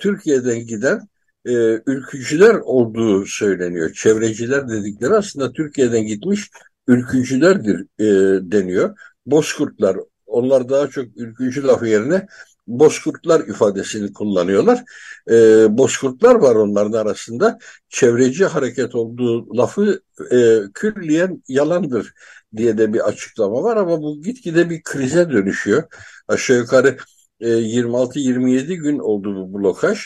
[0.00, 1.08] Türkiye'den giden
[1.46, 1.52] e,
[1.86, 3.92] ülkücüler olduğu söyleniyor.
[3.92, 6.50] Çevreciler dedikleri aslında Türkiye'den gitmiş
[6.86, 8.04] ülkücülerdir e,
[8.52, 8.98] deniyor.
[9.26, 9.96] Bozkurtlar,
[10.26, 12.26] onlar daha çok ülkücü lafı yerine
[12.66, 14.84] Bozkurtlar ifadesini kullanıyorlar.
[15.30, 15.34] E,
[15.78, 17.58] Bozkurtlar var onların arasında.
[17.88, 20.00] Çevreci hareket olduğu lafı
[20.32, 22.12] e, külliyen yalandır
[22.56, 25.82] diye de bir açıklama var ama bu gitgide bir krize dönüşüyor.
[26.28, 26.96] Aşağı yukarı
[27.40, 29.98] e, 26-27 gün oldu bu blokaj.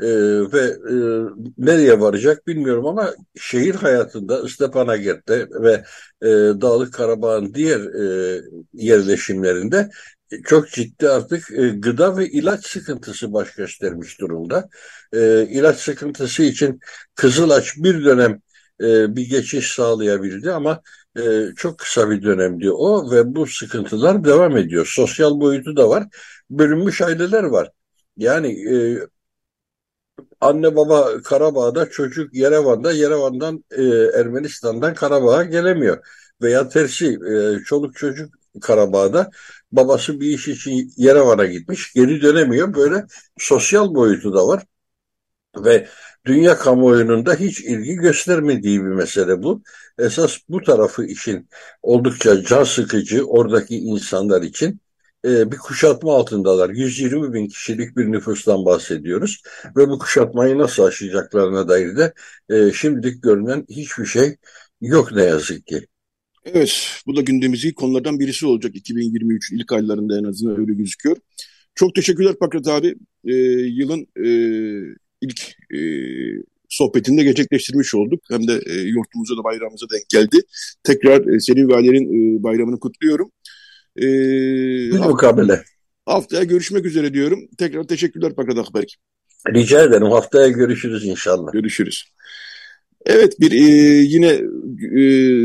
[0.00, 0.06] E,
[0.52, 0.94] ve e,
[1.58, 5.84] nereye varacak bilmiyorum ama şehir hayatında Stepanakert'te ve
[6.22, 6.28] e,
[6.60, 8.40] Dağlık Karabağ'ın diğer e,
[8.72, 9.90] yerleşimlerinde
[10.44, 14.68] çok ciddi artık e, gıda ve ilaç sıkıntısı baş göstermiş durumda.
[15.12, 16.80] E, ilaç sıkıntısı için
[17.14, 18.40] Kızılaç bir dönem
[18.80, 20.80] e, bir geçiş sağlayabildi ama
[21.18, 21.22] e,
[21.56, 24.86] çok kısa bir dönemdi o ve bu sıkıntılar devam ediyor.
[24.96, 26.04] Sosyal boyutu da var.
[26.50, 27.70] Bölünmüş aileler var.
[28.16, 28.64] Yani
[30.40, 33.64] anne baba Karabağ'da çocuk Yerevan'da Yerevan'dan
[34.14, 36.06] Ermenistan'dan Karabağ'a gelemiyor.
[36.42, 37.18] Veya tersi
[37.66, 39.30] çoluk çocuk Karabağ'da
[39.76, 42.74] babası bir iş için Yerevan'a gitmiş geri dönemiyor.
[42.74, 43.04] Böyle
[43.38, 44.62] sosyal boyutu da var.
[45.56, 45.88] Ve
[46.26, 49.62] dünya kamuoyunun da hiç ilgi göstermediği bir mesele bu.
[49.98, 51.48] Esas bu tarafı için
[51.82, 54.80] oldukça can sıkıcı oradaki insanlar için
[55.24, 56.70] e, bir kuşatma altındalar.
[56.70, 59.42] 120 bin kişilik bir nüfustan bahsediyoruz.
[59.76, 62.12] Ve bu kuşatmayı nasıl aşacaklarına dair de
[62.48, 64.36] e, şimdilik görünen hiçbir şey
[64.80, 65.86] yok ne yazık ki.
[66.44, 71.16] Evet, bu da gündemimizdeki konulardan birisi olacak 2023 ilk aylarında en azından öyle gözüküyor.
[71.74, 72.94] Çok teşekkürler Pakrat abi.
[73.24, 74.28] Ee, yılın e,
[75.20, 75.40] ilk
[75.74, 75.78] e,
[76.68, 78.20] sohbetinde gerçekleştirmiş olduk.
[78.30, 80.40] Hem de e, yurtumuza da bayramımıza denk geldi.
[80.82, 83.30] Tekrar e, senin ve ailenin e, bayramını kutluyorum.
[83.96, 85.62] E, Bir mukabele.
[86.06, 87.40] Haftaya görüşmek üzere diyorum.
[87.58, 88.88] Tekrar teşekkürler Pakrat Akberk.
[89.54, 90.06] Rica ederim.
[90.06, 91.52] Haftaya görüşürüz inşallah.
[91.52, 92.04] Görüşürüz.
[93.06, 93.64] Evet bir e,
[94.02, 94.40] yine
[94.96, 95.02] e,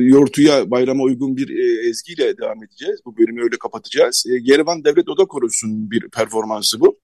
[0.07, 2.99] yortuya bayrama uygun bir e, ezgiyle devam edeceğiz.
[3.05, 4.25] Bu bölümü öyle kapatacağız.
[4.29, 6.99] E, Yerevan Devlet Oda Korosu'nun bir performansı bu.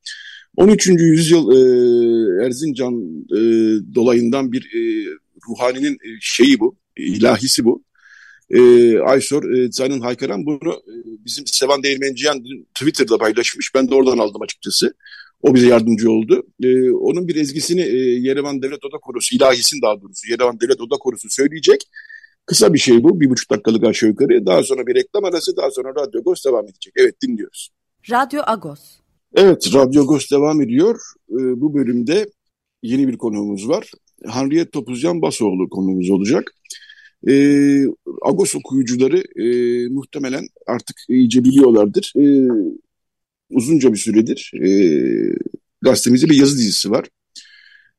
[0.58, 0.88] 13.
[0.88, 2.94] yüzyıl e, Erzincan
[3.32, 3.40] e,
[3.96, 5.10] dolayından bir e,
[5.50, 7.84] ruhaninin e, şeyi bu, ilahisi bu.
[8.50, 8.60] E,
[9.00, 10.94] Aysor e, Zayn'ın Haykaran bunu e,
[11.26, 12.44] bizim Sevan Değirmenciyan
[12.76, 13.76] Twitter'da paylaşmış.
[13.76, 14.94] Ben de oradan aldım açıkçası.
[15.42, 16.44] O bize yardımcı oldu.
[16.64, 20.96] E, onun bir ezgisini e, Yerevan Devlet Oda Korosu, ilahisin daha doğrusu Yerevan Devlet Oda
[20.98, 21.84] Korosu söyleyecek.
[22.46, 24.46] Kısa bir şey bu, bir buçuk dakikalık aşağı yukarı.
[24.46, 26.94] Daha sonra bir reklam arası, daha sonra Radyo Agos devam edecek.
[26.98, 27.70] Evet dinliyoruz.
[28.12, 28.80] Radyo Agos.
[29.36, 31.00] Evet, Radyo Agos devam ediyor.
[31.30, 32.30] E, bu bölümde
[32.84, 33.92] yeni bir konuğumuz var.
[34.26, 36.52] Hanriyet Topuzcan Basoğlu konuğumuz olacak.
[37.28, 37.34] E,
[38.22, 39.48] Agos okuyucuları e,
[39.88, 42.14] muhtemelen artık iyice biliyorlardır.
[42.18, 42.24] E,
[43.50, 44.70] uzunca bir süredir e,
[45.82, 47.06] gazetemizde bir yazı dizisi var.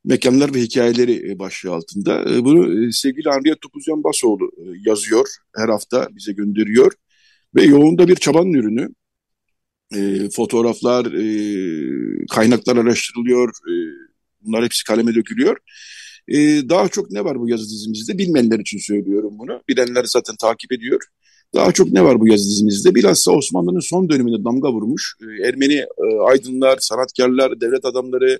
[0.04, 2.34] Mekanlar ve Hikayeleri e, başlığı altında.
[2.34, 4.50] E, bunu e, sevgili Anriye Topuzyan Basoğlu
[4.86, 5.28] yazıyor.
[5.56, 6.92] Her hafta bize gönderiyor.
[7.54, 8.88] Ve yoğunda bir çabanın ürünü.
[9.94, 13.48] E, fotoğraflar, e, kaynaklar araştırılıyor.
[13.48, 13.74] E,
[14.40, 15.56] bunlar hepsi kaleme dökülüyor.
[16.28, 18.18] E, daha çok ne var bu yazı dizimizde?
[18.18, 19.62] Bilmeyenler için söylüyorum bunu.
[19.68, 21.00] Bilenler zaten takip ediyor.
[21.54, 22.94] Daha çok ne var bu yazı dizimizde?
[22.94, 25.16] Bilhassa Osmanlı'nın son döneminde damga vurmuş.
[25.22, 28.38] E, Ermeni e, aydınlar, sanatkarlar, devlet adamları,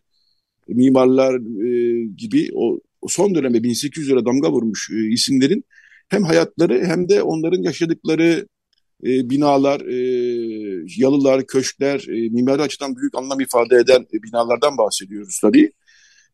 [0.69, 5.65] mimarlar e, gibi o, o son döneme 1800'lere damga vurmuş e, isimlerin
[6.09, 8.47] hem hayatları hem de onların yaşadıkları
[9.05, 9.97] e, binalar, e,
[10.97, 15.73] yalılar, köşkler, e, mimari açıdan büyük anlam ifade eden e, binalardan bahsediyoruz tabii.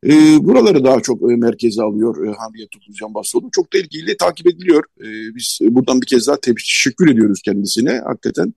[0.06, 0.10] E,
[0.44, 3.50] buraları daha çok e, merkeze alıyor e, Hamdiye Toplucan Basoğlu.
[3.52, 4.84] Çok da ilgili takip ediliyor.
[5.00, 8.00] E, biz buradan bir kez daha teşekkür ediyoruz kendisine.
[8.06, 8.54] Hakikaten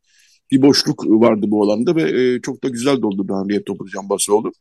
[0.52, 4.52] bir boşluk vardı bu alanda ve e, çok da güzel doldurdu Hamdiye Toplucan Basoğlu.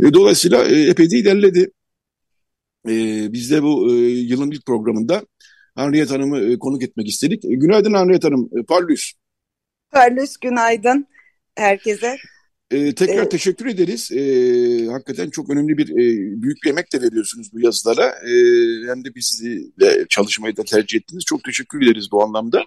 [0.00, 1.70] E, dolayısıyla e, epey de ilerledi.
[2.88, 2.92] E,
[3.32, 5.22] biz de bu e, yılın ilk programında
[5.76, 7.44] Henriette Hanım'ı e, konuk etmek istedik.
[7.44, 8.50] E, günaydın Henriette Hanım.
[8.60, 9.12] E, Parlus.
[9.90, 11.06] Parlus günaydın
[11.56, 12.16] herkese.
[12.70, 13.30] Ee, tekrar evet.
[13.30, 14.12] teşekkür ederiz.
[14.12, 18.06] Ee, hakikaten çok önemli bir e, büyük bir emek de veriyorsunuz bu yazılara.
[18.06, 21.24] Ee, hem de bizle çalışmayı da tercih ettiniz.
[21.24, 22.64] Çok teşekkür ederiz bu anlamda.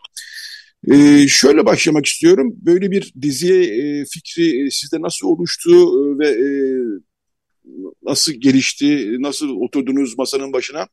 [0.92, 2.56] Ee, şöyle başlamak istiyorum.
[2.58, 6.48] Böyle bir diziye e, fikri sizde nasıl oluştu e, ve e,
[8.04, 10.88] nasıl gelişti, nasıl oturdunuz masanın başına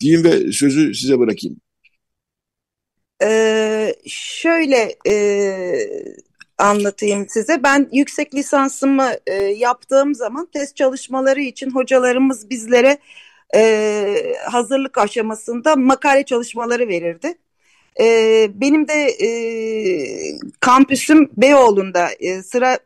[0.00, 1.60] diyeyim ve sözü size bırakayım.
[3.22, 5.14] Ee, şöyle e,
[6.58, 7.62] anlatayım size.
[7.62, 12.98] Ben yüksek lisansımı e, yaptığım zaman test çalışmaları için hocalarımız bizlere
[13.54, 17.38] e, hazırlık aşamasında makale çalışmaları verirdi.
[18.00, 19.28] E, benim de e,
[20.60, 22.78] kampüsüm Beyoğlu'nda e, sıra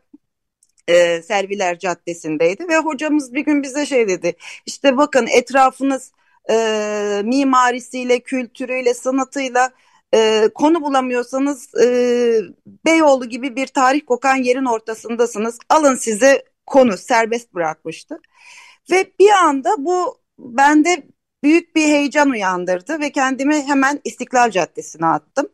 [0.87, 4.35] e, Serviler Caddesi'ndeydi ve hocamız bir gün bize şey dedi.
[4.65, 6.11] İşte bakın etrafınız
[6.49, 9.71] e, mimarisiyle, kültürüyle, sanatıyla
[10.13, 11.87] e, konu bulamıyorsanız e,
[12.85, 15.59] Beyoğlu gibi bir tarih kokan yerin ortasındasınız.
[15.69, 18.19] Alın size konu serbest bırakmıştı.
[18.91, 21.03] Ve bir anda bu bende
[21.43, 25.49] büyük bir heyecan uyandırdı ve kendimi hemen İstiklal Caddesi'ne attım.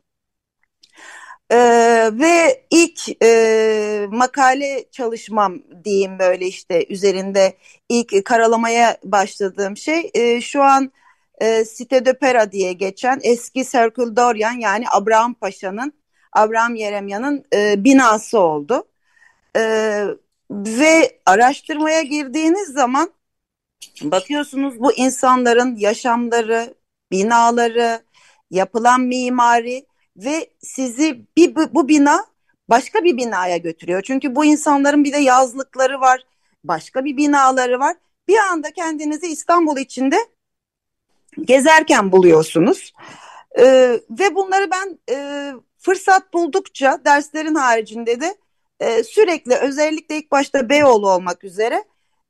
[1.51, 7.57] Ee, ve ilk e, makale çalışmam diyeyim böyle işte üzerinde
[7.89, 10.91] ilk karalamaya başladığım şey e, şu an
[11.37, 15.93] e, Site de Pera diye geçen eski Circle Dorian yani Abraham Paşa'nın,
[16.33, 18.87] Abraham Yeremyan'ın e, binası oldu.
[19.55, 19.61] E,
[20.51, 23.11] ve araştırmaya girdiğiniz zaman
[24.01, 26.73] bakıyorsunuz bu insanların yaşamları,
[27.11, 28.01] binaları,
[28.51, 29.85] yapılan mimari
[30.17, 32.25] ve sizi bir bu, bina
[32.69, 34.01] başka bir binaya götürüyor.
[34.01, 36.25] Çünkü bu insanların bir de yazlıkları var,
[36.63, 37.95] başka bir binaları var.
[38.27, 40.17] Bir anda kendinizi İstanbul içinde
[41.45, 42.93] gezerken buluyorsunuz.
[43.59, 43.63] E,
[44.09, 48.35] ve bunları ben e, fırsat buldukça derslerin haricinde de
[48.79, 51.83] e, sürekli özellikle ilk başta Beyoğlu olmak üzere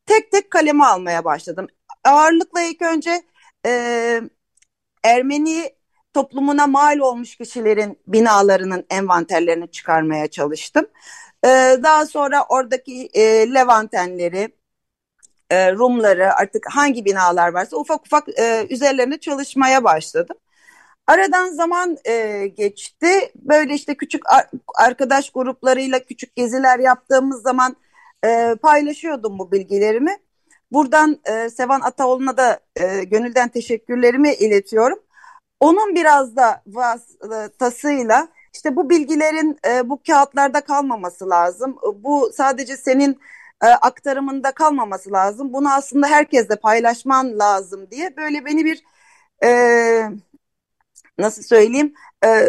[0.05, 1.67] tek tek kaleme almaya başladım.
[2.03, 3.21] Ağırlıkla ilk önce
[3.65, 4.21] e,
[5.03, 5.77] Ermeni
[6.13, 10.85] toplumuna mal olmuş kişilerin binalarının envanterlerini çıkarmaya çalıştım.
[11.45, 11.47] E,
[11.83, 14.49] daha sonra oradaki e, Levantenleri,
[15.49, 20.37] e, Rumları artık hangi binalar varsa ufak ufak e, üzerlerine çalışmaya başladım.
[21.07, 23.31] Aradan zaman e, geçti.
[23.35, 24.23] Böyle işte küçük
[24.75, 27.75] arkadaş gruplarıyla küçük geziler yaptığımız zaman
[28.25, 30.17] e, paylaşıyordum bu bilgilerimi.
[30.71, 34.99] Buradan e, Sevan Ataoğlu'na da e, gönülden teşekkürlerimi iletiyorum.
[35.59, 41.77] Onun biraz da vasıtasıyla işte bu bilgilerin e, bu kağıtlarda kalmaması lazım.
[41.95, 43.19] Bu sadece senin
[43.63, 45.53] e, aktarımında kalmaması lazım.
[45.53, 48.83] Bunu aslında herkesle paylaşman lazım diye böyle beni bir
[49.43, 49.49] e,
[51.17, 51.93] nasıl söyleyeyim
[52.25, 52.47] e,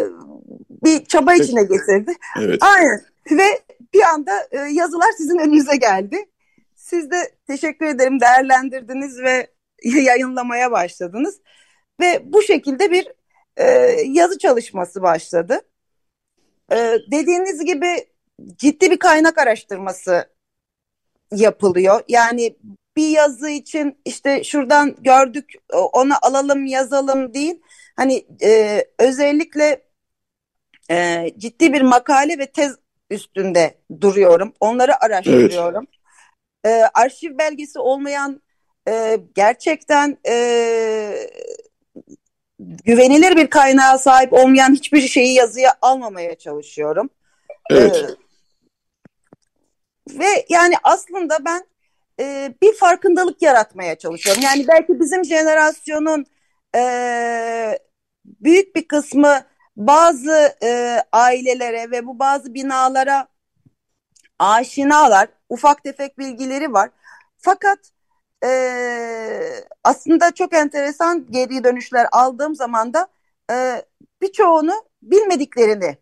[0.83, 2.13] bir çaba içine getirdi.
[2.39, 2.63] Evet.
[2.63, 3.61] Aynen ve
[3.93, 6.29] bir anda e, yazılar sizin önünüze geldi.
[6.75, 9.47] Siz de teşekkür ederim değerlendirdiniz ve
[9.83, 11.41] yayınlamaya başladınız.
[11.99, 13.07] Ve bu şekilde bir
[13.57, 13.65] e,
[14.05, 15.61] yazı çalışması başladı.
[16.71, 18.05] E, dediğiniz gibi
[18.55, 20.29] ciddi bir kaynak araştırması
[21.31, 22.01] yapılıyor.
[22.07, 22.55] Yani
[22.97, 27.61] bir yazı için işte şuradan gördük onu alalım yazalım değil.
[27.95, 29.83] Hani e, özellikle
[30.91, 32.75] e, ciddi bir makale ve tez
[33.09, 34.53] üstünde duruyorum.
[34.59, 35.87] Onları araştırıyorum.
[36.63, 36.83] Evet.
[36.83, 38.41] E, arşiv belgesi olmayan
[38.87, 41.29] e, gerçekten e,
[42.59, 47.09] güvenilir bir kaynağa sahip olmayan hiçbir şeyi yazıya almamaya çalışıyorum.
[47.71, 47.95] Evet.
[47.95, 48.28] E,
[50.13, 51.63] ve yani aslında ben
[52.19, 54.41] e, bir farkındalık yaratmaya çalışıyorum.
[54.41, 56.25] Yani belki bizim jenerasyonun
[56.75, 57.79] e,
[58.25, 59.41] büyük bir kısmı
[59.77, 63.27] bazı e, ailelere ve bu bazı binalara
[64.39, 66.89] aşinalar, ufak tefek bilgileri var.
[67.37, 67.79] Fakat
[68.45, 68.49] e,
[69.83, 73.07] aslında çok enteresan geri dönüşler aldığım zaman da
[73.51, 73.85] e,
[74.21, 75.97] birçoğunu bilmediklerini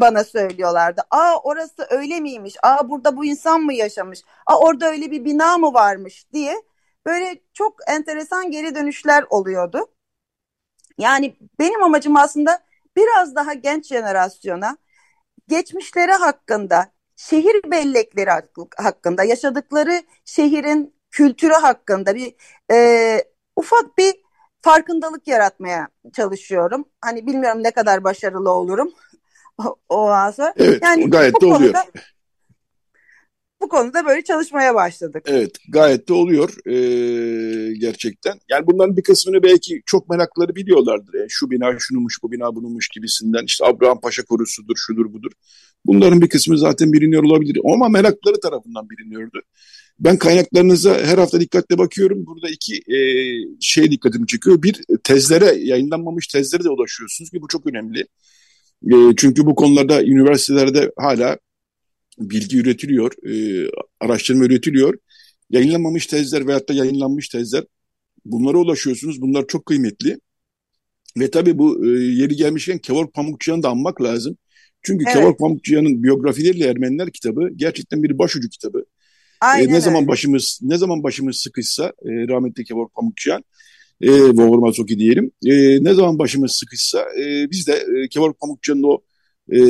[0.00, 1.02] bana söylüyorlardı.
[1.10, 2.56] Aa orası öyle miymiş?
[2.62, 4.22] Aa burada bu insan mı yaşamış?
[4.46, 6.62] Aa orada öyle bir bina mı varmış diye
[7.06, 9.86] böyle çok enteresan geri dönüşler oluyordu.
[10.98, 12.60] Yani benim amacım aslında
[12.96, 14.76] biraz daha genç jenerasyona
[15.48, 16.86] geçmişleri hakkında,
[17.16, 18.30] şehir bellekleri
[18.76, 22.34] hakkında, yaşadıkları şehrin kültürü hakkında bir
[22.72, 23.24] e,
[23.56, 24.14] ufak bir
[24.62, 26.84] farkındalık yaratmaya çalışıyorum.
[27.00, 28.92] Hani bilmiyorum ne kadar başarılı olurum
[29.66, 30.54] o, o ağza.
[30.56, 31.72] Evet yani gayet de oluyor.
[31.72, 31.84] Konuda,
[33.62, 35.22] bu konuda böyle çalışmaya başladık.
[35.26, 38.34] Evet gayet de oluyor ee, gerçekten.
[38.50, 41.14] Yani bunların bir kısmını belki çok merakları biliyorlardır.
[41.14, 45.30] Yani şu bina şunumuş bu bina bunumuş gibisinden işte Abraham Paşa korusudur şudur budur.
[45.86, 49.40] Bunların bir kısmı zaten biliniyor olabilir ama merakları tarafından biliniyordu.
[50.00, 52.26] Ben kaynaklarınıza her hafta dikkatle bakıyorum.
[52.26, 52.98] Burada iki e,
[53.60, 54.62] şey dikkatimi çekiyor.
[54.62, 58.06] Bir tezlere, yayınlanmamış tezlere de ulaşıyorsunuz ki bu çok önemli.
[58.86, 61.38] E, çünkü bu konularda üniversitelerde hala
[62.18, 64.98] bilgi üretiliyor, e, araştırma üretiliyor.
[65.50, 67.64] Yayınlanmamış tezler veyahut da yayınlanmış tezler
[68.24, 69.20] bunlara ulaşıyorsunuz.
[69.20, 70.20] Bunlar çok kıymetli.
[71.18, 74.36] Ve tabii bu e, yeri gelmişken Kevork Pamukçıyan'ı da anmak lazım.
[74.82, 75.16] Çünkü evet.
[75.16, 78.84] Kevork Pamukçıyan'ın biyografileriyle Ermeniler kitabı gerçekten bir başucu kitabı.
[79.40, 83.44] Aynen e, ne zaman başımız ne zaman başımız sıkışsa e, rahmetli Kevork Pamukçıyan
[84.00, 85.30] e, Vohor diyelim.
[85.46, 88.98] E, ne zaman başımız sıkışsa e, biz de e, Kevork Pamukçıyan'ın o
[89.52, 89.60] e,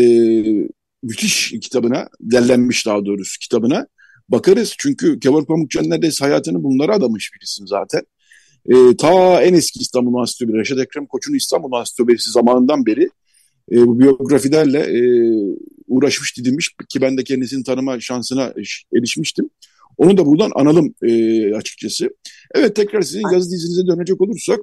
[1.03, 3.87] müthiş kitabına, derlenmiş daha doğrusu kitabına
[4.29, 4.75] bakarız.
[4.79, 8.03] Çünkü Kemal Pamukcan neredeyse hayatını bunlara adamış bir isim zaten.
[8.67, 13.09] E, ta en eski İstanbul Ansiklopedisi, Reşat Ekrem Koç'un İstanbul Ansiklopedisi zamanından beri
[13.73, 15.03] e, bu biyografilerle e,
[15.89, 18.55] uğraşmış, didinmiş ki ben de kendisini tanıma şansına
[18.97, 19.51] erişmiştim.
[20.01, 22.11] Onu da buradan analım e, açıkçası.
[22.55, 24.61] Evet tekrar sizin yazı dizinize dönecek olursak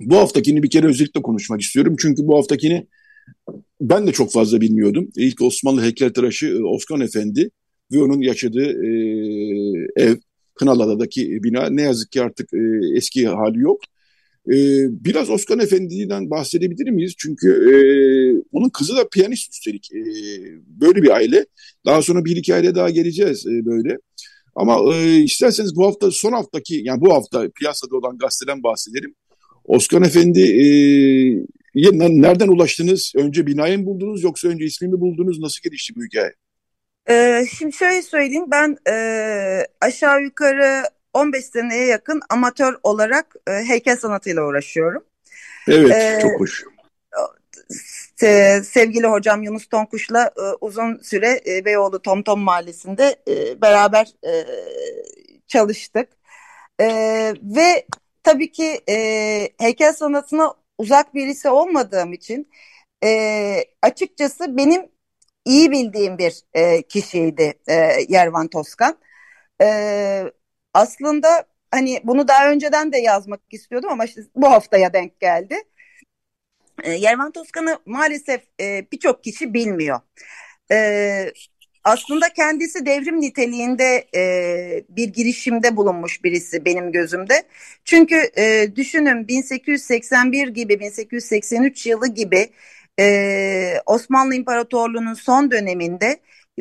[0.00, 1.96] bu haftakini bir kere özellikle konuşmak istiyorum.
[1.98, 2.86] Çünkü bu haftakini
[3.80, 5.08] ben de çok fazla bilmiyordum.
[5.16, 7.50] İlk Osmanlı heykeltıraşı e, Osman Efendi
[7.92, 8.90] ve onun yaşadığı e,
[9.96, 10.16] ev
[10.54, 13.80] Kınalı'daki bina ne yazık ki artık e, eski hali yok.
[14.48, 14.56] E,
[15.04, 17.14] biraz Osman Efendi'den bahsedebilir miyiz?
[17.18, 17.74] Çünkü e,
[18.52, 19.92] onun kızı da piyanist üstelik.
[19.92, 20.02] E,
[20.66, 21.46] böyle bir aile.
[21.86, 23.98] Daha sonra bir iki aile daha geleceğiz e, böyle.
[24.54, 29.14] Ama e, isterseniz bu hafta son haftaki yani bu hafta piyasada olan gazeteden bahsedelim.
[29.64, 30.66] Osman Efendi e,
[31.74, 33.12] nereden ulaştınız?
[33.16, 35.40] Önce binayı mı buldunuz yoksa önce ismini buldunuz?
[35.40, 36.34] Nasıl gelişti bu hikaye?
[37.08, 40.82] Ee, şimdi şöyle söyleyeyim ben e, aşağı yukarı
[41.14, 45.04] 15 seneye yakın amatör olarak e, heykel sanatıyla uğraşıyorum.
[45.68, 46.64] Evet ee, çok hoş.
[48.22, 54.32] E, sevgili hocam Yunus Tonkuş'la e, uzun süre e, Beyoğlu Tomtom Mahallesi'nde e, beraber e,
[55.46, 56.08] çalıştık.
[57.42, 57.86] Ve
[58.22, 58.80] tabii ki
[59.58, 62.50] heykel sanatına uzak birisi olmadığım için
[63.82, 64.88] açıkçası benim
[65.44, 66.44] iyi bildiğim bir
[66.88, 67.74] kişiydi e,
[68.08, 68.98] Yervan Toskan.
[70.74, 75.56] Aslında hani bunu daha önceden de yazmak istiyordum ama işte bu haftaya denk geldi.
[76.84, 80.00] E, Toskan'ı maalesef e, birçok kişi bilmiyor.
[80.72, 81.32] E,
[81.84, 87.42] aslında kendisi devrim niteliğinde e, bir girişimde bulunmuş birisi benim gözümde.
[87.84, 92.50] Çünkü e, düşünün 1881 gibi 1883 yılı gibi
[93.00, 96.20] e, Osmanlı İmparatorluğu'nun son döneminde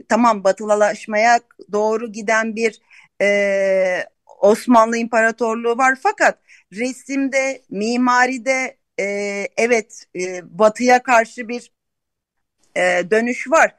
[0.09, 1.39] tamam batılaşmaya
[1.71, 2.81] doğru giden bir
[3.21, 4.05] e,
[4.39, 6.39] Osmanlı İmparatorluğu var fakat
[6.73, 11.71] resimde, mimaride e, evet e, batıya karşı bir
[12.75, 12.81] e,
[13.11, 13.75] dönüş var.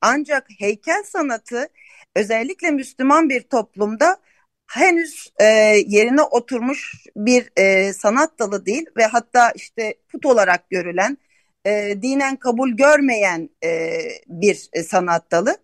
[0.00, 1.68] Ancak heykel sanatı
[2.16, 4.16] özellikle Müslüman bir toplumda
[4.66, 5.44] henüz e,
[5.86, 11.18] yerine oturmuş bir e, sanat dalı değil ve hatta işte put olarak görülen
[11.66, 15.56] e, dinen kabul görmeyen e, bir e, sanat dalı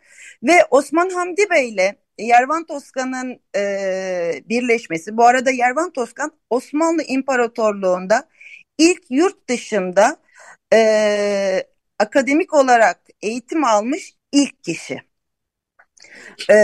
[0.42, 8.28] ve Osman Hamdi Bey ile Yervan Toskan'ın e, birleşmesi bu arada Yervan Toskan Osmanlı İmparatorluğu'nda
[8.78, 10.16] ilk yurt dışında
[10.72, 11.62] e,
[11.98, 15.02] akademik olarak eğitim almış ilk kişi.
[16.50, 16.54] E,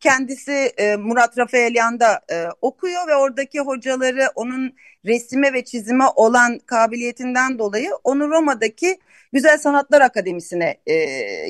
[0.00, 7.58] kendisi e, Murat Rafaelyan'da e, okuyor ve oradaki hocaları onun resime ve çizime olan kabiliyetinden
[7.58, 8.98] dolayı onu Roma'daki
[9.32, 10.94] Güzel Sanatlar Akademisi'ne e,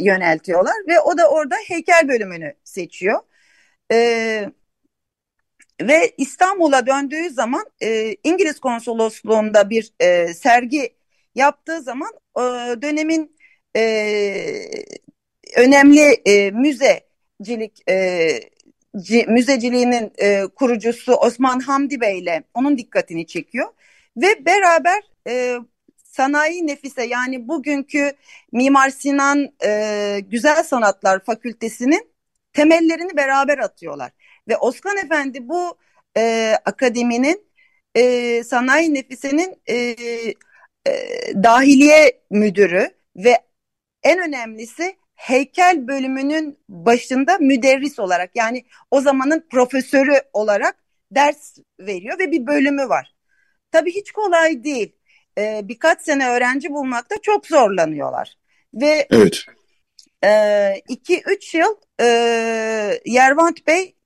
[0.01, 3.21] yöneltiyorlar ve o da orada heykel bölümünü seçiyor.
[3.93, 4.51] E,
[5.81, 10.95] ve İstanbul'a döndüğü zaman e, İngiliz konsolosluğunda bir e, sergi
[11.35, 12.43] yaptığı zaman e,
[12.83, 13.37] dönemin
[13.77, 13.83] e,
[15.57, 18.41] önemli e, müzecilik e,
[19.01, 23.69] c, müzeciliğinin e, kurucusu Osman Hamdi Bey ile onun dikkatini çekiyor.
[24.17, 25.59] Ve beraber e,
[26.05, 28.13] sanayi nefise yani bugünkü
[28.53, 32.11] Mimar Sinan e, Güzel Sanatlar Fakültesinin
[32.53, 34.13] temellerini beraber atıyorlar
[34.49, 35.79] ve Osman Efendi bu
[36.17, 37.51] e, akademinin
[37.95, 40.93] e, sanayi nefisenin e, e,
[41.43, 43.39] dahiliye müdürü ve
[44.03, 50.77] en önemlisi heykel bölümünün başında müderris olarak yani o zamanın profesörü olarak
[51.11, 53.15] ders veriyor ve bir bölümü var.
[53.73, 54.93] Tabii hiç kolay değil.
[55.39, 58.39] Ee, birkaç sene öğrenci bulmakta çok zorlanıyorlar.
[58.75, 59.45] Ve evet.
[60.25, 62.07] e, iki üç yıl e,
[63.05, 63.97] Yervant Bey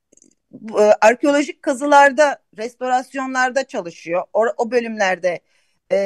[0.78, 4.22] e, arkeolojik kazılarda, restorasyonlarda çalışıyor.
[4.32, 5.40] O, o bölümlerde
[5.90, 5.96] e,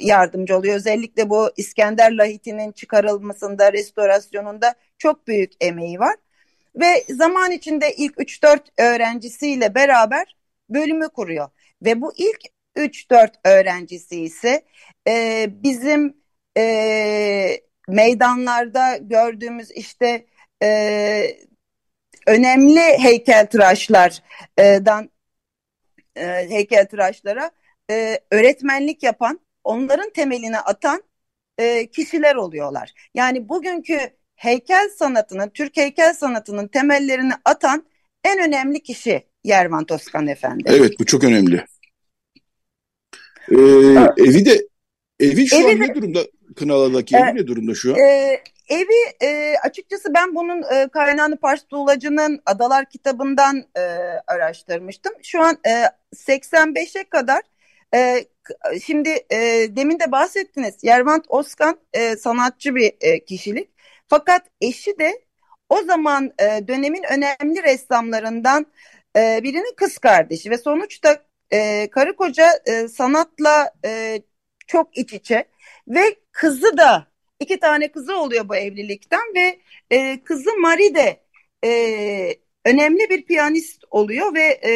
[0.00, 0.76] yardımcı oluyor.
[0.76, 6.16] Özellikle bu İskender lahitinin çıkarılmasında, restorasyonunda çok büyük emeği var.
[6.76, 10.36] Ve zaman içinde ilk 3-4 öğrencisiyle beraber
[10.70, 11.48] bölümü kuruyor.
[11.82, 12.40] Ve bu ilk
[12.76, 14.62] 3-4 öğrencisi ise
[15.08, 16.16] e, bizim
[16.58, 20.26] e, meydanlarda gördüğümüz işte
[20.62, 21.36] e,
[22.26, 25.10] önemli heykeltıraşlardan
[26.16, 27.50] e, heykeltıraşlara
[27.90, 31.02] e, öğretmenlik yapan, onların temelini atan
[31.58, 32.92] e, kişiler oluyorlar.
[33.14, 33.98] Yani bugünkü
[34.34, 37.86] heykel sanatının, Türk heykel sanatının temellerini atan
[38.24, 40.64] en önemli kişi Yervan Toskan Efendi.
[40.66, 41.64] Evet bu çok önemli.
[43.50, 44.10] Ee, evet.
[44.18, 44.68] Evi de
[45.20, 46.20] evi şu evi an ne durumda?
[46.56, 47.98] Kınalı'daki evi ne durumda şu an?
[47.98, 53.80] E, evi e, açıkçası ben bunun e, kaynağını Pars Tuğlacı'nın Adalar kitabından e,
[54.26, 55.12] araştırmıştım.
[55.22, 55.84] Şu an e,
[56.14, 57.42] 85'e kadar
[57.94, 58.24] e,
[58.84, 59.36] şimdi e,
[59.76, 60.74] demin de bahsettiniz.
[60.82, 63.70] Yervant Oskan e, sanatçı bir e, kişilik.
[64.08, 65.20] Fakat eşi de
[65.68, 68.66] o zaman e, dönemin önemli ressamlarından
[69.16, 71.22] e, birinin kız kardeşi ve sonuçta
[71.52, 74.22] e, karı koca e, sanatla e,
[74.66, 75.44] çok iç içe
[75.88, 77.06] ve kızı da
[77.40, 79.60] iki tane kızı oluyor bu evlilikten ve
[79.90, 81.20] e, kızı Marie de
[81.64, 81.70] e,
[82.64, 84.72] önemli bir piyanist oluyor ve e,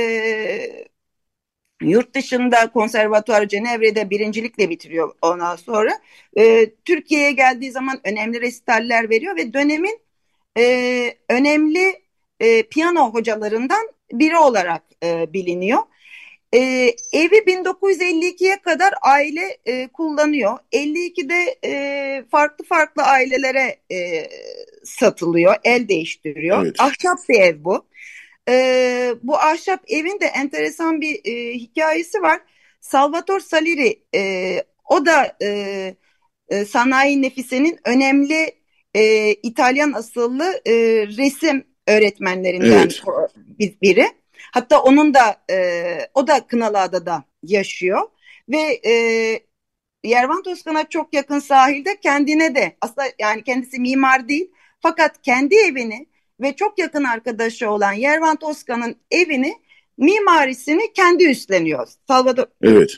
[1.82, 5.90] Yurt dışında konservatuar Cenevre'de birincilikle bitiriyor ondan sonra.
[6.38, 10.00] E, Türkiye'ye geldiği zaman önemli resitaller veriyor ve dönemin
[10.58, 12.02] e, önemli
[12.40, 15.82] e, piyano hocalarından biri olarak e, biliniyor.
[16.54, 16.58] E,
[17.12, 20.58] evi 1952'ye kadar aile e, kullanıyor.
[20.72, 24.28] 52'de e, farklı farklı ailelere e,
[24.84, 26.64] satılıyor, el değiştiriyor.
[26.64, 26.76] Evet.
[26.78, 27.86] Ahşap bir ev bu.
[28.48, 32.40] E, bu ahşap evin de enteresan bir e, hikayesi var.
[32.80, 35.94] Salvatore Salieri e, o da e,
[36.48, 38.52] e, sanayi nefisinin önemli
[38.94, 40.72] e, İtalyan asıllı e,
[41.06, 42.88] resim öğretmenlerinden
[43.58, 43.82] evet.
[43.82, 44.06] biri.
[44.52, 48.08] Hatta onun da e, o da Kınalıada'da yaşıyor
[48.48, 48.92] ve e,
[50.04, 56.06] Yervan Toskan'a çok yakın sahilde kendine de aslında yani kendisi mimar değil fakat kendi evini
[56.40, 59.54] ve çok yakın arkadaşı olan Yervan Toskan'ın evini
[59.98, 61.88] mimarisini kendi üstleniyor.
[62.08, 62.46] Salvador.
[62.62, 62.90] Evet.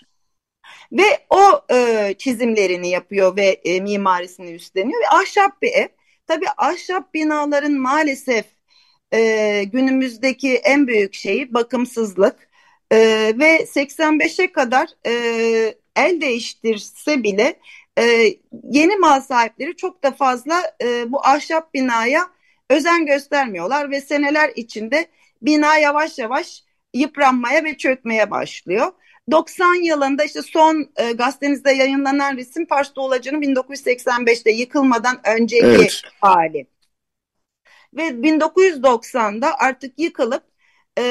[0.92, 5.88] Ve o e, çizimlerini yapıyor ve e, mimarisini üstleniyor ve ahşap bir ev.
[6.26, 8.44] Tabii ahşap binaların maalesef
[9.12, 12.48] e, günümüzdeki en büyük şeyi bakımsızlık
[12.90, 12.98] e,
[13.38, 15.12] ve 85'e kadar e,
[15.96, 17.58] el değiştirse bile
[17.98, 18.34] e,
[18.70, 22.30] yeni mal sahipleri çok da fazla e, bu ahşap binaya
[22.70, 25.06] özen göstermiyorlar ve seneler içinde
[25.42, 26.62] bina yavaş yavaş
[26.94, 28.92] yıpranmaya ve çökmeye başlıyor.
[29.30, 36.02] 90 yılında işte son e, gazetenizde yayınlanan resim Pars Doğulacı'nın 1985'te yıkılmadan önceki evet.
[36.20, 36.66] hali.
[37.94, 40.42] Ve 1990'da artık yıkılıp
[40.96, 41.02] e,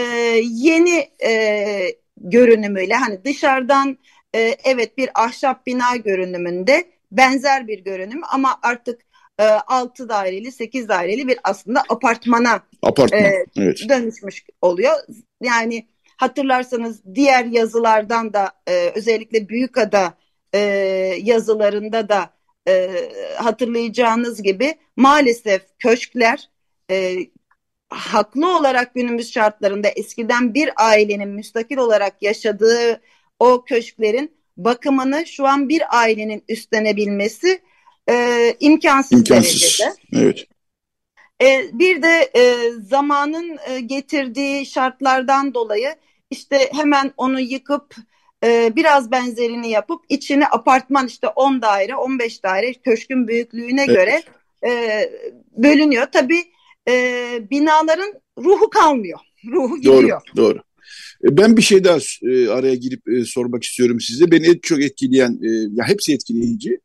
[0.44, 3.98] yeni e, görünümüyle hani dışarıdan
[4.36, 9.02] e, evet bir ahşap bina görünümünde benzer bir görünüm ama artık
[9.40, 13.80] e, 6 daireli 8 daireli bir aslında apartmana Apartman, e, evet.
[13.90, 14.94] dönüşmüş oluyor.
[15.42, 20.14] Yani hatırlarsanız diğer yazılardan da e, özellikle Büyükada
[20.54, 20.60] e,
[21.22, 22.34] yazılarında da
[22.68, 22.92] e,
[23.36, 26.50] hatırlayacağınız gibi maalesef köşkler
[26.92, 27.16] e,
[27.90, 33.02] haklı olarak günümüz şartlarında eskiden bir ailenin müstakil olarak yaşadığı
[33.40, 37.62] o köşklerin bakımını şu an bir ailenin üstlenebilmesi
[38.10, 39.94] e, imkansız, imkansız derecede.
[40.14, 40.48] Evet.
[41.42, 45.96] E, bir de e, zamanın e, getirdiği şartlardan dolayı
[46.32, 47.96] işte hemen onu yıkıp
[48.44, 53.96] e, biraz benzerini yapıp içine apartman işte 10 daire 15 daire köşkün büyüklüğüne evet.
[53.96, 54.24] göre
[54.72, 55.04] e,
[55.58, 56.08] bölünüyor.
[56.12, 56.44] Tabii
[56.88, 56.94] e,
[57.52, 59.20] binaların ruhu kalmıyor.
[59.52, 60.04] Ruhu gidiyor.
[60.04, 60.58] Doğru, doğru.
[61.24, 64.32] E, ben bir şey daha e, araya girip e, sormak istiyorum size.
[64.32, 66.80] Beni en çok etkileyen, e, ya hepsi etkileyici.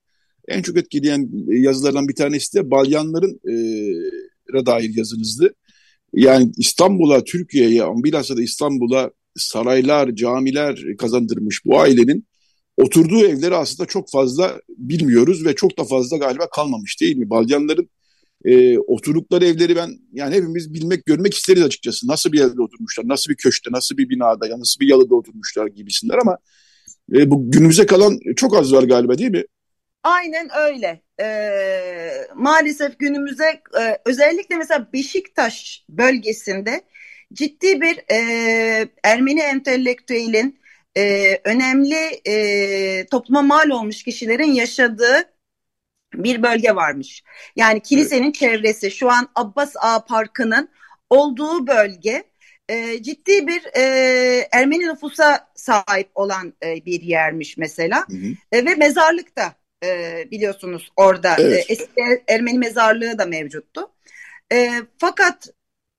[0.48, 5.55] En çok etkileyen e, yazılardan bir tanesi de Balyanların e, dair yazınızdı.
[6.14, 12.26] Yani İstanbul'a, Türkiye'ye, bilhassa da İstanbul'a saraylar, camiler kazandırmış bu ailenin
[12.76, 17.30] oturduğu evleri aslında çok fazla bilmiyoruz ve çok da fazla galiba kalmamış değil mi?
[17.30, 17.90] Balyanların
[18.45, 22.09] e, oturdukları evleri ben yani hepimiz bilmek görmek isteriz açıkçası.
[22.09, 25.66] Nasıl bir evde oturmuşlar, nasıl bir köşkte, nasıl bir binada, ya nasıl bir yalıda oturmuşlar
[25.66, 26.38] gibisinden ama
[27.14, 29.45] e, bu günümüze kalan çok az var galiba değil mi?
[30.03, 31.03] Aynen öyle.
[31.20, 36.80] Ee, maalesef günümüze e, özellikle mesela Beşiktaş bölgesinde
[37.32, 40.61] ciddi bir e, Ermeni entelektüelin
[40.97, 45.32] e, önemli e, topluma mal olmuş kişilerin yaşadığı
[46.14, 47.22] bir bölge varmış.
[47.56, 48.34] Yani kilisenin evet.
[48.34, 50.68] çevresi şu an Abbas Ağa Parkı'nın
[51.10, 52.24] olduğu bölge
[52.68, 58.26] e, ciddi bir e, Ermeni nüfusa sahip olan e, bir yermiş mesela hı hı.
[58.52, 59.54] E, ve mezarlık da
[59.84, 61.70] e, biliyorsunuz orada evet.
[61.70, 63.90] e, eski Ermeni mezarlığı da mevcuttu.
[64.52, 65.48] E, fakat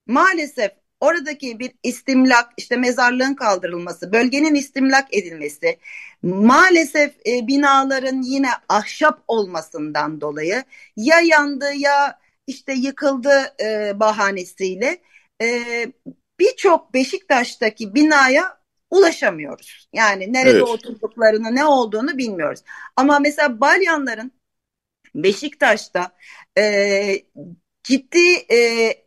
[0.08, 0.72] maalesef
[1.04, 5.78] oradaki bir istimlak işte mezarlığın kaldırılması, bölgenin istimlak edilmesi,
[6.24, 10.64] maalesef e, binaların yine ahşap olmasından dolayı
[10.96, 15.02] ya yandı ya işte yıkıldı e, bahanesiyle
[15.42, 15.66] e,
[16.40, 18.58] birçok Beşiktaş'taki binaya
[18.90, 19.90] ulaşamıyoruz.
[19.94, 20.64] Yani nerede evet.
[20.64, 22.60] oturduklarını ne olduğunu bilmiyoruz.
[22.96, 24.32] Ama mesela Balyanların
[25.16, 26.12] Beşiktaş'ta
[26.58, 27.24] e,
[27.84, 29.03] ciddi e,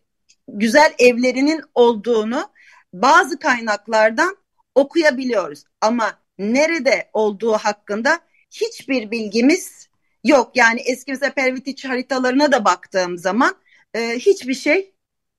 [0.49, 2.51] güzel evlerinin olduğunu
[2.93, 4.37] bazı kaynaklardan
[4.75, 5.65] okuyabiliyoruz.
[5.81, 8.21] Ama nerede olduğu hakkında
[8.51, 9.89] hiçbir bilgimiz
[10.25, 10.51] yok.
[10.55, 13.57] Yani eski mesela Pervitiç haritalarına da baktığım zaman
[13.95, 14.95] e, hiçbir şey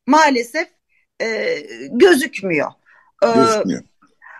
[0.08, 0.68] maalesef
[1.22, 1.58] e,
[1.92, 2.72] gözükmüyor.
[3.24, 3.84] E, gözükmüyor.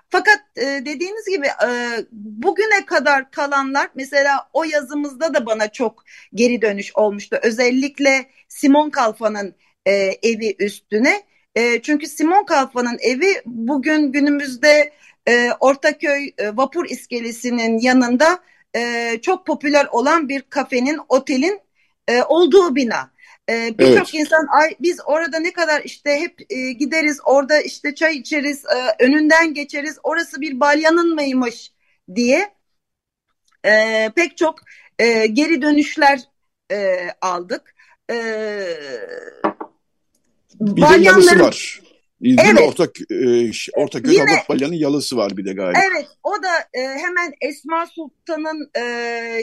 [0.10, 1.70] Fakat e, dediğiniz gibi e,
[2.12, 6.04] bugüne kadar kalanlar mesela o yazımızda da bana çok
[6.34, 7.40] geri dönüş olmuştu.
[7.44, 9.56] Özellikle Simon Kalfa'nın
[9.88, 9.92] e,
[10.24, 11.24] evi üstüne.
[11.56, 14.94] E, çünkü Simon Kalfa'nın evi bugün günümüzde
[15.28, 18.40] e, Ortaköy e, vapur iskelesinin yanında
[18.76, 21.60] e, çok popüler olan bir kafenin, otelin
[22.08, 23.18] e, olduğu bina.
[23.50, 24.14] Ee, Birçok evet.
[24.14, 29.04] insan ay biz orada ne kadar işte hep e, gideriz orada işte çay içeriz e,
[29.04, 31.72] önünden geçeriz orası bir balyanın mıymış
[32.16, 32.50] diye
[33.66, 34.60] e, pek çok
[35.00, 36.20] e, geri dönüşler
[36.72, 37.76] e, aldık.
[38.12, 38.16] E,
[40.54, 41.04] bir balyanların...
[41.04, 41.82] de yalısı var.
[42.22, 42.62] İzmir evet.
[42.62, 45.80] Ortak, e, Ortaköy Yine, Habak Balyan'ın yalısı var bir de galiba.
[45.92, 48.82] Evet o da e, hemen Esma Sultan'ın e,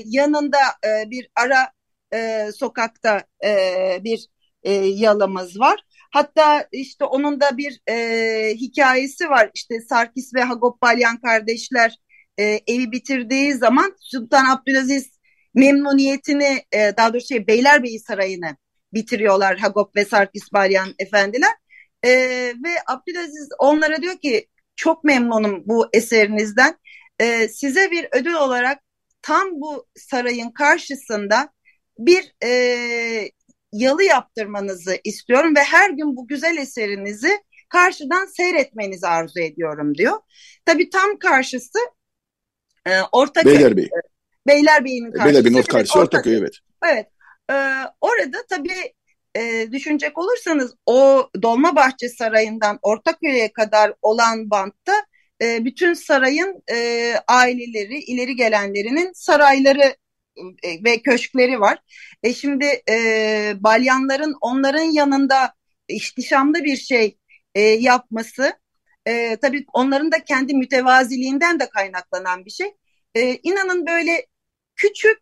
[0.05, 1.71] yanında e, bir ara
[2.15, 3.51] e, sokakta e,
[4.05, 4.29] bir
[4.63, 5.81] e, yalımız var.
[6.13, 9.51] Hatta işte onun da bir e, hikayesi var.
[9.55, 11.99] İşte Sarkis ve Hagop Balyan kardeşler
[12.39, 15.11] e, evi bitirdiği zaman Sultan Abdülaziz
[15.55, 18.57] memnuniyetini e, daha doğrusu şey, Beylerbeyi Sarayı'nı
[18.95, 21.53] bitiriyorlar Hagop ve Sarkis Balyan efendiler.
[22.05, 22.11] E,
[22.65, 26.79] ve Abdülaziz onlara diyor ki çok memnunum bu eserinizden.
[27.21, 28.79] E, size bir ödül olarak
[29.23, 31.49] tam bu sarayın karşısında
[31.99, 33.31] bir e,
[33.73, 37.39] yalı yaptırmanızı istiyorum ve her gün bu güzel eserinizi
[37.69, 40.21] karşıdan seyretmenizi arzu ediyorum diyor.
[40.67, 41.79] Tabii tam karşısı
[42.87, 43.55] e, Ortaköy.
[43.55, 43.91] Beylerbeyi.
[44.47, 45.29] Beylerbeyi'nin karşısı.
[45.29, 46.59] Beylerbeyi'nin karşısı Ortaköy, evet.
[46.85, 47.07] Evet.
[47.51, 47.55] E,
[48.01, 48.95] orada tabii
[49.37, 54.93] e, düşünecek olursanız o Dolmabahçe Sarayı'ndan Ortaköy'e kadar olan bantta
[55.43, 59.97] e, bütün sarayın e, aileleri, ileri gelenlerinin sarayları
[60.63, 61.79] e, ve köşkleri var.
[62.23, 65.55] E şimdi e, balyanların onların yanında
[65.89, 67.19] ihtişamlı bir şey
[67.55, 68.53] e, yapması
[69.07, 72.75] e, tabii onların da kendi mütevaziliğinden de kaynaklanan bir şey.
[73.15, 74.27] E, inanın böyle
[74.77, 75.19] küçük,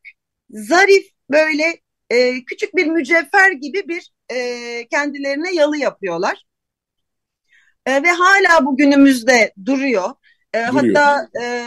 [0.51, 1.82] zarif böyle
[2.13, 6.45] e, küçük bir mücevher gibi bir e, kendilerine yalı yapıyorlar.
[7.87, 10.11] E, ve hala bugünümüzde duruyor.
[10.55, 10.95] E, duruyor.
[10.95, 11.67] Hatta e,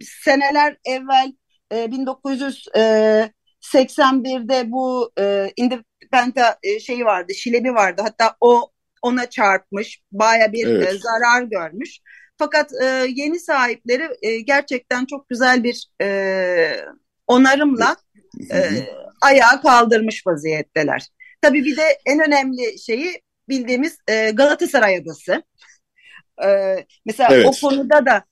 [0.00, 1.32] seneler evvel
[1.72, 8.02] 1981'de e, bu e, Independent e, şeyi vardı, şilebi vardı.
[8.04, 8.70] Hatta o
[9.02, 11.00] ona çarpmış, baya bir evet.
[11.02, 11.98] zarar görmüş.
[12.38, 12.72] Fakat
[13.08, 14.08] yeni sahipleri
[14.44, 15.90] gerçekten çok güzel bir
[17.26, 17.96] onarımla
[19.22, 21.06] ayağa kaldırmış vaziyetteler.
[21.42, 23.98] Tabii bir de en önemli şeyi bildiğimiz
[24.32, 25.42] Galatasaray Adası.
[27.04, 27.46] mesela evet.
[27.46, 28.24] o konuda da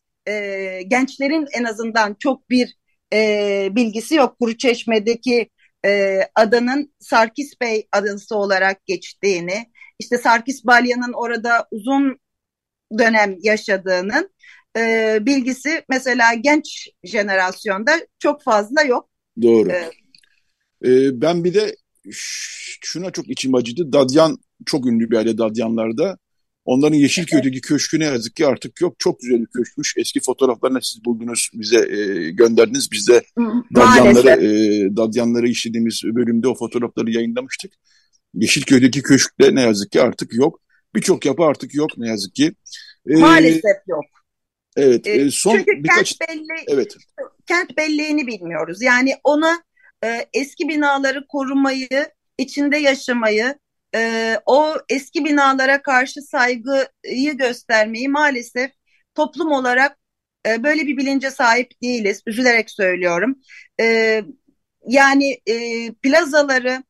[0.88, 2.76] gençlerin en azından çok bir
[3.12, 4.38] e, bilgisi yok.
[4.40, 5.50] Kuruçeşme'deki
[5.84, 12.20] e, adanın Sarkis Bey adası olarak geçtiğini, işte Sarkis Balya'nın orada uzun
[12.98, 14.30] dönem yaşadığının
[14.76, 19.10] e, bilgisi mesela genç jenerasyonda çok fazla yok.
[19.42, 19.70] Doğru.
[19.70, 19.90] Ee,
[20.84, 21.76] ee, ben bir de
[22.82, 23.92] şuna çok içim acıdı.
[23.92, 26.18] Dadyan çok ünlü bir aile Dadyanlarda.
[26.64, 28.94] Onların Yeşilköy'deki köşkü ne yazık ki artık yok.
[28.98, 29.94] Çok güzel bir köşkmüş.
[29.96, 32.88] Eski fotoğraflarını siz buldunuz, bize e, gönderdiniz.
[32.92, 33.22] Biz de
[33.74, 34.50] Dadyanları, e,
[34.96, 37.72] Dadyanları işlediğimiz bölümde o fotoğrafları yayınlamıştık.
[38.34, 40.60] Yeşilköy'deki köşkte ne yazık ki artık yok.
[40.94, 42.52] Birçok yapı artık yok ne yazık ki.
[43.08, 44.04] Ee, Maalesef yok.
[44.76, 45.06] Evet.
[45.06, 46.18] E, son Çünkü birkaç...
[46.18, 46.96] kent belli, evet.
[47.46, 48.82] kent belleğini bilmiyoruz.
[48.82, 49.62] Yani ona
[50.04, 53.58] e, eski binaları korumayı, içinde yaşamayı,
[53.94, 58.70] e, o eski binalara karşı saygıyı göstermeyi maalesef
[59.14, 59.98] toplum olarak
[60.46, 62.22] e, böyle bir bilince sahip değiliz.
[62.26, 63.40] Üzülerek söylüyorum.
[63.80, 64.22] E,
[64.86, 65.54] yani e,
[65.94, 66.84] plazaları,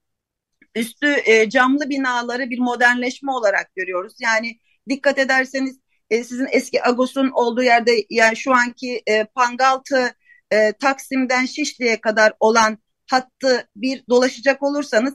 [0.74, 4.14] üstü e, camlı binaları bir modernleşme olarak görüyoruz.
[4.20, 4.58] Yani
[4.88, 5.80] dikkat ederseniz
[6.10, 10.14] e, sizin eski Agos'un olduğu yerde yani şu anki e, Pangaltı
[10.52, 12.78] e, Taksim'den Şişli'ye kadar olan
[13.10, 15.14] hattı bir dolaşacak olursanız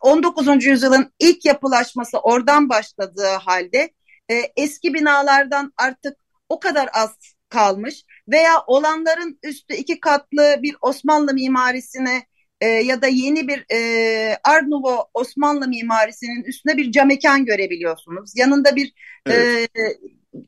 [0.00, 0.64] 19.
[0.64, 3.90] yüzyılın ilk yapılaşması oradan başladığı halde
[4.30, 6.16] e, eski binalardan artık
[6.48, 7.10] o kadar az
[7.48, 12.22] kalmış veya olanların üstü iki katlı bir Osmanlı mimarisine
[12.60, 18.32] e, ya da yeni bir e, Art Nouveau Osmanlı mimarisinin üstüne bir cam mekan görebiliyorsunuz.
[18.36, 18.92] Yanında bir
[19.26, 19.70] e, evet.
[19.76, 19.80] e,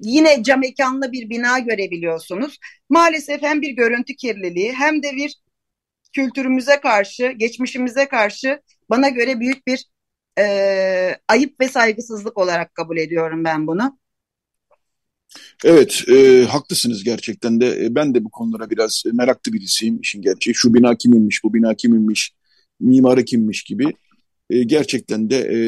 [0.00, 2.58] yine cam mekanlı bir bina görebiliyorsunuz.
[2.88, 5.36] Maalesef hem bir görüntü kirliliği hem de bir
[6.12, 8.60] kültürümüze karşı, geçmişimize karşı
[8.90, 9.86] bana göre büyük bir
[10.38, 13.98] e, ayıp ve saygısızlık olarak kabul ediyorum ben bunu.
[15.64, 17.84] Evet, e, haklısınız gerçekten de.
[17.84, 20.54] E, ben de bu konulara biraz meraklı birisiyim işin gerçeği.
[20.54, 22.34] Şu bina kiminmiş, bu bina kiminmiş,
[22.80, 23.84] mimarı kimmiş gibi.
[24.52, 25.58] E, gerçekten de e,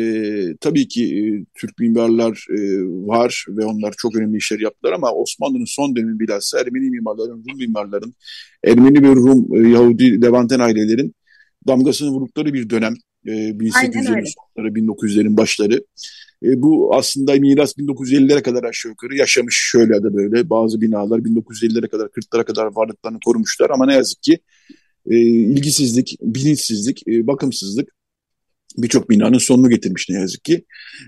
[0.57, 1.23] tabii ki e,
[1.55, 2.59] Türk mimarlar e,
[3.07, 7.59] var ve onlar çok önemli işler yaptılar ama Osmanlı'nın son dönemi bilhassa Ermeni mimarların, Rum
[7.59, 8.15] mimarların,
[8.65, 11.15] Ermeni ve Rum, e, Yahudi, Levanten ailelerin
[11.67, 12.95] damgasını vurdukları bir dönem.
[13.27, 15.85] E, 1800'lerin sonları, 1900'lerin başları.
[16.43, 20.51] E, bu aslında miras 1950'lere kadar aşağı yukarı yaşamış şöyle de böyle.
[20.51, 24.39] Bazı binalar 1950'lere kadar 40'lara kadar varlıklarını korumuşlar ama ne yazık ki
[25.11, 27.89] e, ilgisizlik, bilinçsizlik, e, bakımsızlık
[28.79, 30.65] birçok binanın sonunu getirmiş ne yazık ki.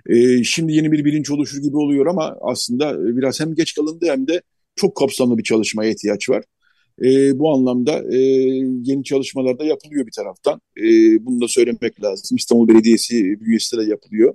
[0.08, 4.26] E, şimdi yeni bir bilinç oluşur gibi oluyor ama aslında biraz hem geç kalındı hem
[4.26, 4.42] de
[4.76, 6.44] çok kapsamlı bir çalışmaya ihtiyaç var.
[7.04, 8.18] E, bu anlamda e,
[8.82, 10.60] yeni çalışmalar da yapılıyor bir taraftan.
[10.78, 10.84] E,
[11.26, 12.36] bunu da söylemek lazım.
[12.36, 14.34] İstanbul Belediyesi bünyesinde de yapılıyor.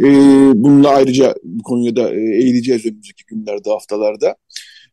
[0.00, 0.06] E,
[0.54, 4.36] bununla ayrıca bu konuya da e, eğileceğiz önümüzdeki günlerde, haftalarda.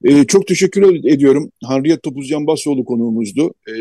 [0.04, 1.52] E, çok teşekkür ediyorum.
[1.64, 3.54] Harriyet Topuzcan Basoğlu konuğumuzdu.
[3.68, 3.74] E,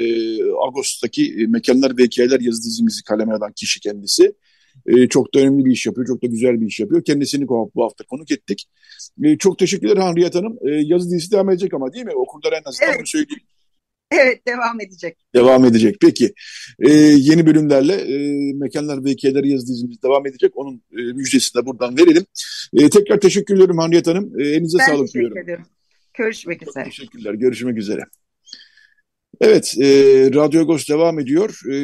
[0.44, 4.32] Ağustos'taki Mekanlar ve Hikayeler yazı dizimizi kaleme alan kişi kendisi.
[4.86, 7.04] E, çok da önemli bir iş yapıyor, çok da güzel bir iş yapıyor.
[7.04, 8.64] Kendisini bu hafta konuk ettik.
[9.22, 10.58] E, çok teşekkürler Harriyet Hanım.
[10.68, 12.14] E, yazı dizisi devam edecek ama değil mi?
[12.14, 13.08] Okurlar en azından evet.
[13.08, 13.42] söyleyeyim.
[14.12, 15.16] Evet devam edecek.
[15.34, 15.96] Devam edecek.
[16.00, 16.34] Peki
[16.78, 18.16] e, yeni bölümlerle e,
[18.52, 20.52] Mekanlar ve Hikayeler yazı dizimiz devam edecek.
[20.54, 22.26] Onun e, müjdesini de buradan verelim.
[22.74, 24.40] E, tekrar teşekkür ederim Haniyet Hanım.
[24.40, 25.38] E, elinize ben sağlık diyorum.
[25.38, 25.64] Ederim.
[26.14, 26.84] Görüşmek üzere.
[26.84, 27.34] Çok teşekkürler.
[27.34, 28.02] Görüşmek üzere.
[29.40, 29.86] Evet, e,
[30.34, 31.60] Radyo Agos devam ediyor.
[31.68, 31.76] E,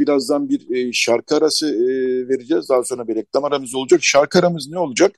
[0.00, 1.88] birazdan bir e, şarkı arası e,
[2.28, 2.68] vereceğiz.
[2.68, 4.00] Daha sonra bir reklam aramız olacak.
[4.02, 5.12] Şarkı aramız ne olacak?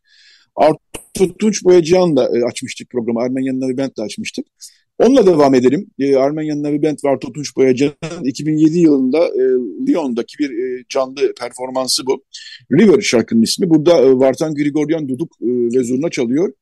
[0.56, 3.20] Artur Tunç Boyacıhan'la e, açmıştık programı.
[3.20, 4.46] Armenyan'la bir bentle açmıştık.
[4.98, 5.90] Onunla devam edelim.
[5.98, 9.42] E, Armenyan Navibent ve Arto Tunç Boyacı'nın 2007 yılında e,
[9.88, 12.24] Lyon'daki bir e, canlı performansı bu.
[12.72, 13.70] River şarkının ismi.
[13.70, 16.52] Burada e, Vartan Grigoryan duduk e, ve zurna çalıyor.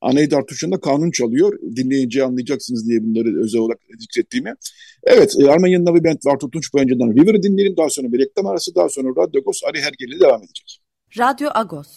[0.00, 1.58] Anaid Artuş'un da kanun çalıyor.
[1.76, 4.54] Dinleyince anlayacaksınız diye bunları özel olarak zikrettiğimi.
[5.02, 7.76] Evet, e, Armenyan Navibent ve Arto Tunç Boyacı'dan River'ı dinleyelim.
[7.76, 10.80] Daha sonra bir reklam arası, daha sonra Radyo Agos Ari Hergeli devam edecek.
[11.18, 11.88] Radyo Agos.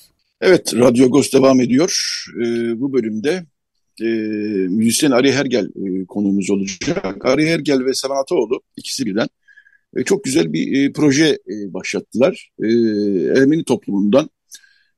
[0.42, 2.24] Evet, Radyo Agos devam ediyor.
[2.38, 2.46] E,
[2.82, 3.46] bu bölümde
[4.02, 4.06] e,
[4.70, 7.26] müzisyen Ari Hergel e, konuğumuz olacak.
[7.26, 9.28] Ari Hergel ve Sevan Ataoğlu ikisi birden
[9.96, 12.52] e, çok güzel bir e, proje e, başlattılar.
[12.64, 12.68] E,
[13.40, 14.30] Ermeni toplumundan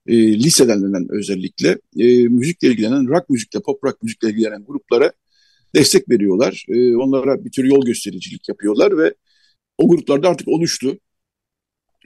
[0.08, 5.12] e, liseden özellikle e, müzikle ilgilenen, rock müzikle, pop rock müzikle ilgilenen gruplara
[5.76, 6.66] destek veriyorlar.
[6.70, 9.14] E, onlara bir tür yol göstericilik yapıyorlar ve
[9.78, 11.00] o gruplarda artık oluştu.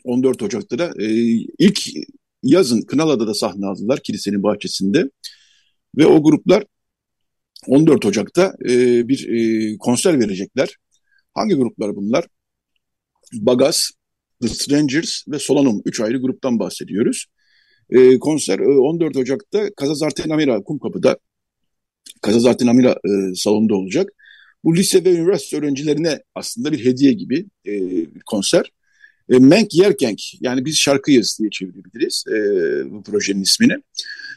[0.04, 1.08] 14 Ocak'ta da e,
[1.60, 1.80] ilk
[2.44, 5.10] yazın Kınalı'da da sahne aldılar kilisenin bahçesinde.
[5.98, 6.64] Ve o gruplar
[7.68, 10.78] 14 Ocak'ta e, bir e, konser verecekler.
[11.34, 12.28] Hangi gruplar bunlar?
[13.34, 13.92] Bagaz,
[14.42, 15.82] The Strangers ve Solanum.
[15.86, 17.26] Üç ayrı gruptan bahsediyoruz.
[17.90, 21.18] E, konser e, 14 Ocak'ta Kazazarten Amira Kumkapı'da
[22.22, 24.10] Kazazarten Amira e, salonunda olacak.
[24.64, 27.72] Bu lise ve üniversite öğrencilerine aslında bir hediye gibi e,
[28.16, 28.72] bir konser.
[29.30, 32.36] E, Menk Yerkenk yani biz şarkıyız diye çevirebiliriz e,
[32.92, 33.74] bu projenin ismini.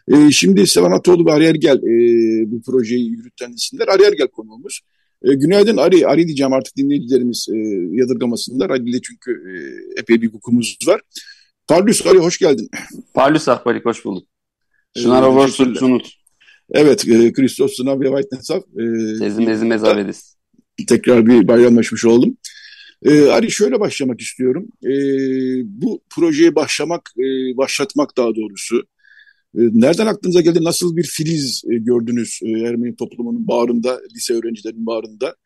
[0.08, 3.88] E, şimdi Sevan Atoğlu ve Ari Ergel e, bu projeyi yürüten isimler.
[3.88, 4.80] Ari Ergel konuğumuz.
[5.22, 6.06] E, günaydın Ari.
[6.06, 7.56] Ari diyeceğim artık dinleyicilerimiz e,
[7.92, 8.70] yadırgamasınlar.
[8.70, 9.54] Ari çünkü e,
[10.00, 11.00] epey bir hukukumuz var.
[11.70, 12.70] Parlus Ari hoş geldin.
[13.14, 14.28] Parlus Akbalik hoş bulduk.
[14.98, 16.12] Şınar Over Sunut.
[16.70, 18.62] Evet, e, Christos Sınav ve White Nesaf.
[18.62, 19.70] E, Tezim ezim.
[20.88, 22.36] Tekrar bir bayramlaşmış oldum.
[23.02, 24.68] Ee, Ali şöyle başlamak istiyorum.
[24.84, 24.90] Ee,
[25.64, 28.76] bu projeye başlamak, e, başlatmak daha doğrusu.
[29.54, 30.64] E, nereden aklınıza geldi?
[30.64, 35.36] Nasıl bir filiz e, gördünüz e, Ermeni toplumunun bağrında, lise öğrencilerinin bağrında?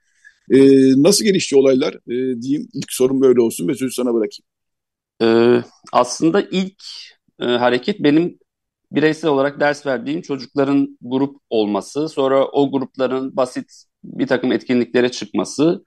[0.50, 0.58] E,
[1.02, 2.68] nasıl gelişti olaylar e, diyeyim.
[2.74, 4.53] İlk sorum böyle olsun ve sözü sana bırakayım.
[5.24, 5.62] Ee,
[5.92, 6.82] aslında ilk
[7.40, 8.38] e, hareket benim
[8.92, 15.84] bireysel olarak ders verdiğim çocukların grup olması, sonra o grupların basit bir takım etkinliklere çıkması,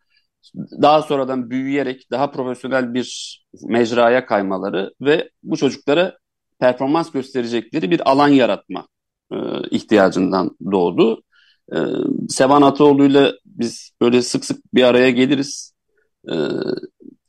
[0.82, 6.18] daha sonradan büyüyerek daha profesyonel bir mecraya kaymaları ve bu çocuklara
[6.60, 8.88] performans gösterecekleri bir alan yaratma
[9.32, 9.36] e,
[9.72, 11.24] ihtiyacından doğdu.
[11.74, 11.78] E,
[12.30, 15.74] Sevan Ataoğlu'yla biz böyle sık sık bir araya geliriz.
[16.32, 16.34] E,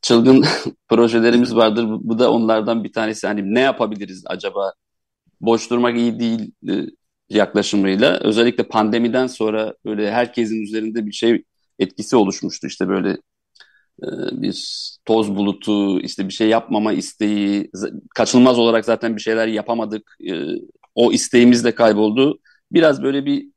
[0.09, 0.45] çılgın
[0.89, 1.85] projelerimiz vardır.
[1.89, 3.27] Bu, bu da onlardan bir tanesi.
[3.27, 4.73] Hani ne yapabiliriz acaba?
[5.41, 6.73] Boş durmak iyi değil e,
[7.29, 8.21] yaklaşımıyla.
[8.21, 11.45] Özellikle pandemiden sonra böyle herkesin üzerinde bir şey
[11.79, 12.67] etkisi oluşmuştu.
[12.67, 13.11] İşte böyle
[14.03, 14.55] e, bir
[15.05, 17.71] toz bulutu, işte bir şey yapmama isteği,
[18.15, 20.17] kaçınılmaz olarak zaten bir şeyler yapamadık.
[20.31, 20.33] E,
[20.95, 22.39] o isteğimiz de kayboldu.
[22.73, 23.49] Biraz böyle bir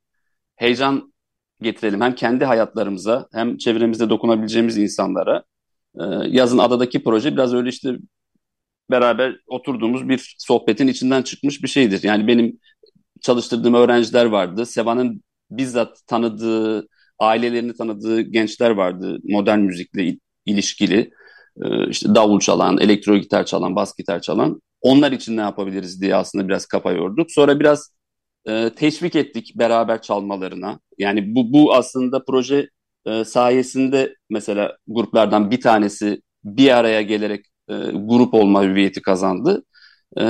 [0.55, 1.13] heyecan
[1.61, 2.01] getirelim.
[2.01, 5.43] Hem kendi hayatlarımıza hem çevremizde dokunabileceğimiz insanlara.
[5.99, 7.97] E, yazın adadaki proje biraz öyle işte
[8.91, 12.03] beraber oturduğumuz bir sohbetin içinden çıkmış bir şeydir.
[12.03, 12.59] Yani benim
[13.21, 14.65] çalıştırdığım öğrenciler vardı.
[14.65, 16.87] Seva'nın bizzat tanıdığı,
[17.19, 21.11] ailelerini tanıdığı gençler vardı modern müzikle ilişkili.
[21.63, 24.61] E, işte davul çalan, elektro gitar çalan, bas gitar çalan.
[24.81, 27.31] Onlar için ne yapabiliriz diye aslında biraz kafa yorduk.
[27.31, 27.91] Sonra biraz
[28.47, 30.79] e, teşvik ettik beraber çalmalarına.
[30.97, 32.69] Yani bu, bu aslında proje
[33.05, 39.63] e, sayesinde mesela gruplardan bir tanesi bir araya gelerek e, grup olma hüviyeti kazandı.
[40.19, 40.23] E,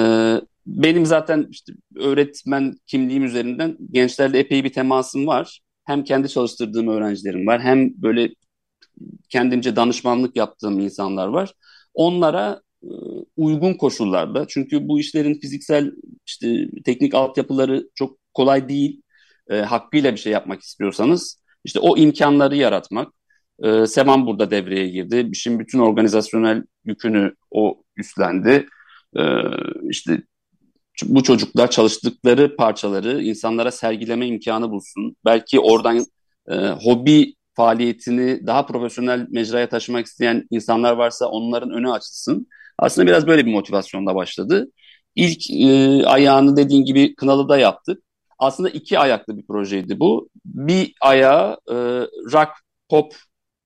[0.65, 5.61] benim zaten işte öğretmen kimliğim üzerinden gençlerle epey bir temasım var.
[5.85, 8.29] Hem kendi çalıştırdığım öğrencilerim var hem böyle
[9.29, 11.53] kendimce danışmanlık yaptığım insanlar var.
[11.93, 12.89] Onlara e,
[13.37, 15.91] uygun koşullarda çünkü bu işlerin fiziksel
[16.27, 19.01] işte teknik altyapıları çok kolay değil.
[19.49, 23.13] E, hakkıyla bir şey yapmak istiyorsanız işte o imkanları yaratmak.
[23.63, 25.29] E, Sevan burada devreye girdi.
[25.31, 28.67] İşin bütün organizasyonel yükünü o üstlendi.
[29.17, 29.23] E,
[29.89, 30.21] işte
[31.03, 35.15] bu çocuklar çalıştıkları parçaları insanlara sergileme imkanı bulsun.
[35.25, 36.05] Belki oradan
[36.49, 42.47] e, hobi faaliyetini daha profesyonel mecraya taşımak isteyen insanlar varsa onların önü açılsın.
[42.77, 44.71] Aslında biraz böyle bir motivasyonla başladı.
[45.15, 48.03] İlk e, ayağını dediğin gibi Kınalı'da yaptık.
[48.41, 50.29] Aslında iki ayaklı bir projeydi bu.
[50.45, 51.75] Bir ayağı e,
[52.33, 52.49] rock,
[52.89, 53.15] pop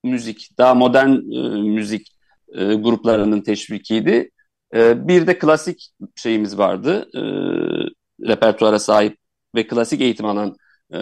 [0.04, 2.16] müzik, daha modern e, müzik
[2.54, 4.30] e, gruplarının teşvikiydi.
[4.74, 7.08] E, bir de klasik şeyimiz vardı.
[7.14, 7.20] E,
[8.28, 9.18] repertuara sahip
[9.54, 10.56] ve klasik eğitim alan
[10.94, 10.98] e,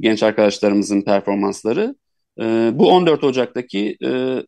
[0.00, 1.94] genç arkadaşlarımızın performansları.
[2.40, 4.42] E, bu 14 Ocak'taki e,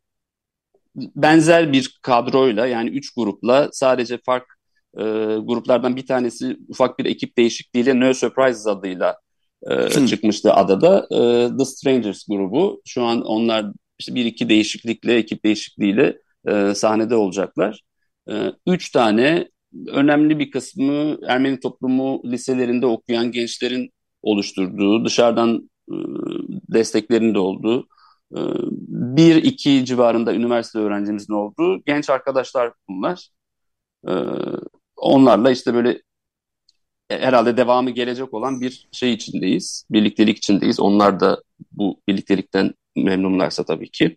[0.97, 4.54] benzer bir kadroyla yani 3 grupla sadece fark
[4.99, 5.03] e,
[5.42, 9.16] gruplardan bir tanesi ufak bir ekip değişikliğiyle No Surprises adıyla
[9.70, 11.07] e, çıkmıştı adada.
[11.11, 12.82] E, The Strangers grubu.
[12.84, 13.66] Şu an onlar
[13.99, 16.18] işte bir iki değişiklikle, ekip değişikliğiyle
[16.49, 17.82] e, sahnede olacaklar.
[18.30, 19.49] E, üç tane
[19.88, 23.90] önemli bir kısmı Ermeni toplumu liselerinde okuyan gençlerin
[24.22, 25.95] oluşturduğu, dışarıdan e,
[26.72, 27.86] desteklerinde olduğu,
[28.36, 28.40] e,
[28.88, 33.28] bir iki civarında üniversite öğrencimizin olduğu genç arkadaşlar bunlar.
[34.09, 34.12] E,
[35.05, 36.03] onlarla işte böyle
[37.09, 39.85] herhalde devamı gelecek olan bir şey içindeyiz.
[39.91, 40.81] Birliktelik içindeyiz.
[40.81, 41.43] Onlar da
[41.73, 44.17] bu birliktelikten memnunlarsa tabii ki.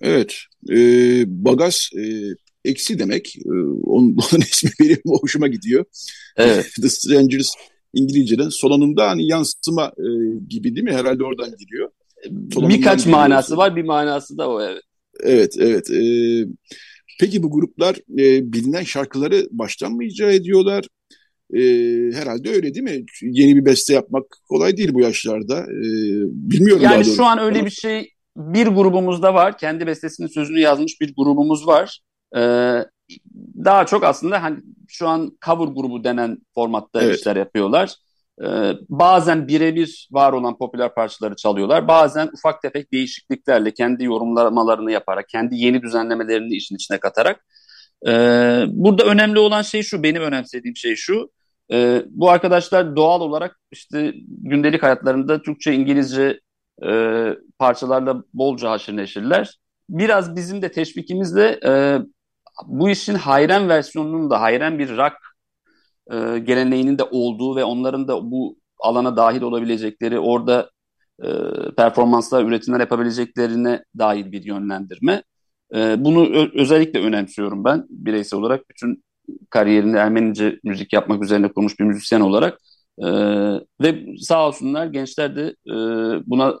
[0.00, 0.36] Evet.
[0.70, 0.76] E,
[1.26, 2.02] Bagas e,
[2.64, 3.36] eksi demek.
[3.36, 3.50] E,
[3.82, 5.84] onun, onun ismi benim hoşuma gidiyor.
[6.36, 6.66] Evet.
[6.82, 7.54] The Strangers
[7.94, 10.06] İngilizceden solunumda hani yansıma e,
[10.48, 10.92] gibi değil mi?
[10.92, 11.90] Herhalde oradan giriyor.
[12.24, 14.82] Solunumdan Birkaç manası var, bir manası da o evet.
[15.20, 15.90] Evet, evet.
[15.90, 16.00] E,
[17.18, 20.84] peki bu gruplar e, bilinen şarkıları baştan mı icra ediyorlar?
[21.54, 21.60] E,
[22.12, 23.04] herhalde öyle değil mi?
[23.22, 25.58] Yeni bir beste yapmak kolay değil bu yaşlarda.
[25.58, 25.88] E,
[26.30, 29.58] bilmiyorum Yani şu an öyle bir şey bir grubumuzda var.
[29.58, 32.00] Kendi bestesinin sözünü yazmış bir grubumuz var.
[32.36, 32.84] Ee,
[33.64, 34.58] daha çok aslında hani
[34.88, 37.18] şu an cover grubu denen formatta evet.
[37.18, 37.94] işler yapıyorlar.
[38.44, 41.88] Ee, bazen birebir var olan popüler parçaları çalıyorlar.
[41.88, 47.44] Bazen ufak tefek değişikliklerle kendi yorumlamalarını yaparak, kendi yeni düzenlemelerini işin içine katarak.
[48.06, 51.30] Ee, burada önemli olan şey şu, benim önemsediğim şey şu.
[51.72, 56.40] Ee, bu arkadaşlar doğal olarak işte gündelik hayatlarında Türkçe, İngilizce
[56.86, 56.90] e,
[57.58, 59.58] parçalarla bolca haşır neşirler.
[59.88, 61.98] Biraz bizim de teşvikimizle e,
[62.66, 65.14] bu işin hayran versiyonunun da hayran bir rock
[66.12, 70.70] e, geleneğinin de olduğu ve onların da bu alana dahil olabilecekleri, orada
[71.22, 71.28] e,
[71.76, 75.22] performanslar, üretimler yapabileceklerine dair bir yönlendirme.
[75.74, 78.70] E, bunu özellikle önemsiyorum ben bireysel olarak.
[78.70, 79.04] Bütün
[79.50, 82.58] kariyerini Ermenice müzik yapmak üzerine kurmuş bir müzisyen olarak.
[82.98, 83.06] E,
[83.80, 85.74] ve sağ olsunlar gençler de e,
[86.26, 86.54] buna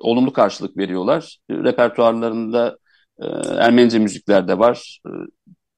[0.00, 1.38] olumlu karşılık veriyorlar.
[1.50, 2.78] Repertuarlarında
[3.22, 3.26] e,
[3.58, 5.00] Ermenice müzikler de var.
[5.06, 5.10] E,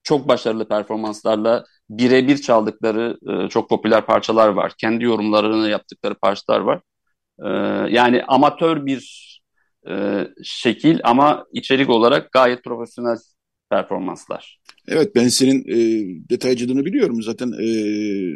[0.02, 4.72] çok başarılı performanslarla birebir çaldıkları e, çok popüler parçalar var.
[4.78, 6.80] Kendi yorumlarını yaptıkları parçalar var.
[7.38, 7.48] E,
[7.94, 9.30] yani amatör bir
[9.88, 13.16] e, şekil ama içerik olarak gayet profesyonel
[13.70, 14.60] performanslar.
[14.88, 15.78] Evet ben senin e,
[16.30, 17.22] detaycılığını biliyorum.
[17.22, 17.66] Zaten e,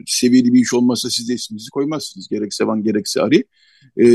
[0.07, 2.29] seviyeli bir iş olmazsa siz de isminizi koymazsınız.
[2.29, 3.45] Gerek Sevan gerekse Ari.
[3.97, 4.07] E,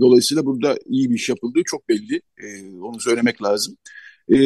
[0.00, 2.16] dolayısıyla burada iyi bir iş yapıldığı çok belli.
[2.16, 3.76] E, onu söylemek lazım.
[4.34, 4.36] E,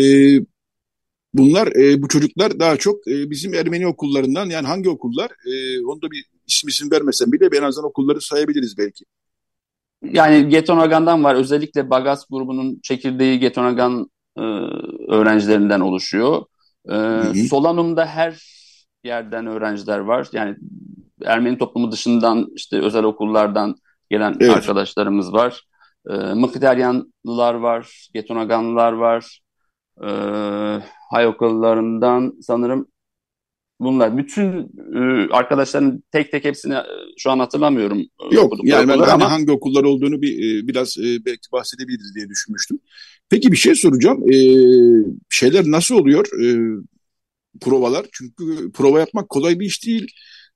[1.35, 5.31] bunlar e, bu çocuklar daha çok e, bizim Ermeni okullarından yani hangi okullar?
[5.31, 9.05] E, onu da bir isim isim vermesem bile en azından okulları sayabiliriz belki.
[10.03, 11.35] Yani Getonagan'dan var.
[11.35, 14.41] Özellikle Bagas grubunun çekirdeği Getonagan e,
[15.09, 16.43] öğrencilerinden oluşuyor.
[16.91, 18.43] E, Solanum'da her
[19.05, 20.29] yerden öğrenciler var.
[20.33, 20.57] Yani
[21.25, 23.75] Ermeni toplumu dışından işte özel okullardan
[24.11, 24.57] gelen evet.
[24.57, 25.63] arkadaşlarımız var.
[26.11, 29.41] E, Mkhitaryanlılar var, Getonaganlılar var.
[30.05, 30.09] E,
[31.11, 32.89] hay okullarından sanırım
[33.81, 34.19] bunlar.
[34.19, 34.53] Bütün
[34.95, 36.85] e, arkadaşların tek tek hepsini e,
[37.19, 37.99] şu an hatırlamıyorum.
[37.99, 39.31] E, Yok yani ben ama...
[39.31, 42.79] hangi okullar olduğunu bir e, biraz e, belki bahsedebiliriz diye düşünmüştüm.
[43.31, 44.33] Peki bir şey soracağım.
[44.33, 44.37] E,
[45.31, 46.27] şeyler nasıl oluyor?
[46.45, 46.47] E,
[47.61, 48.07] provalar.
[48.13, 50.07] Çünkü prova yapmak kolay bir iş değil.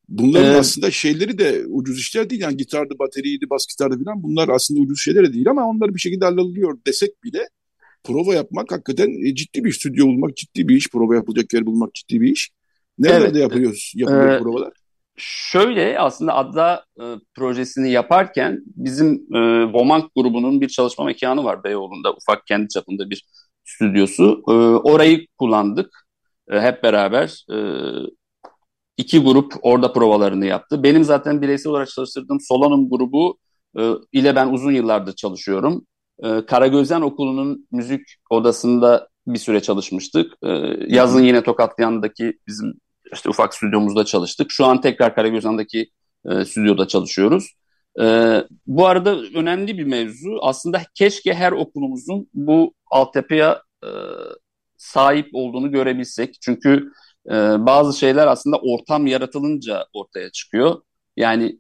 [0.08, 0.60] Bunların evet.
[0.60, 2.40] aslında şeyleri de ucuz işler değil.
[2.40, 6.00] Yani gitardı, bateriydi, bas gitardı falan bunlar aslında ucuz şeyler de değil ama onlar bir
[6.00, 7.48] şekilde halloluyor desek bile
[8.04, 10.88] prova yapmak hakikaten e, ciddi bir stüdyo bulmak ciddi bir iş.
[10.88, 12.50] Prova yapılacak yer bulmak ciddi bir iş.
[12.98, 13.36] Nerede evet.
[13.36, 14.72] yapıyoruz yapılıyor ee, provalar?
[15.16, 19.38] Şöyle aslında Adla e, projesini yaparken bizim e,
[19.72, 23.26] Vomank grubunun bir çalışma mekanı var Beyoğlu'nda ufak kendi çapında bir
[23.64, 24.42] stüdyosu.
[24.48, 24.52] E,
[24.88, 26.06] orayı kullandık
[26.50, 27.44] e, hep beraber.
[27.52, 27.56] E,
[28.96, 30.82] iki grup orada provalarını yaptı.
[30.82, 33.38] Benim zaten bireysel olarak çalıştırdığım Solanum grubu
[33.78, 35.86] e, ile ben uzun yıllardır çalışıyorum.
[36.22, 38.00] E, Karagözen Okulu'nun müzik
[38.30, 40.32] odasında bir süre çalışmıştık.
[40.42, 40.48] E,
[40.88, 42.72] yazın yine Tokatlıyan'daki bizim
[43.12, 44.50] işte ufak stüdyomuzda çalıştık.
[44.50, 45.90] Şu an tekrar Karagözen'deki
[46.30, 47.52] e, stüdyoda çalışıyoruz.
[48.00, 50.38] E, bu arada önemli bir mevzu.
[50.42, 53.88] Aslında keşke her okulumuzun bu altyapıya e,
[54.76, 56.36] sahip olduğunu görebilsek.
[56.40, 56.92] Çünkü
[57.30, 57.32] e,
[57.66, 60.82] bazı şeyler aslında ortam yaratılınca ortaya çıkıyor.
[61.16, 61.58] Yani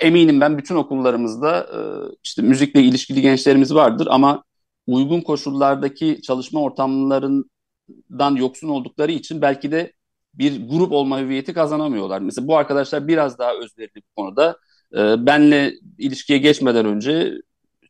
[0.00, 1.78] eminim ben bütün okullarımızda e,
[2.24, 4.44] işte müzikle ilişkili gençlerimiz vardır ama
[4.86, 9.92] uygun koşullardaki çalışma ortamlarından yoksun oldukları için belki de
[10.34, 12.20] bir grup olma hüviyeti kazanamıyorlar.
[12.20, 14.56] Mesela bu arkadaşlar biraz daha özverili bu konuda.
[14.94, 17.32] E, benle ilişkiye geçmeden önce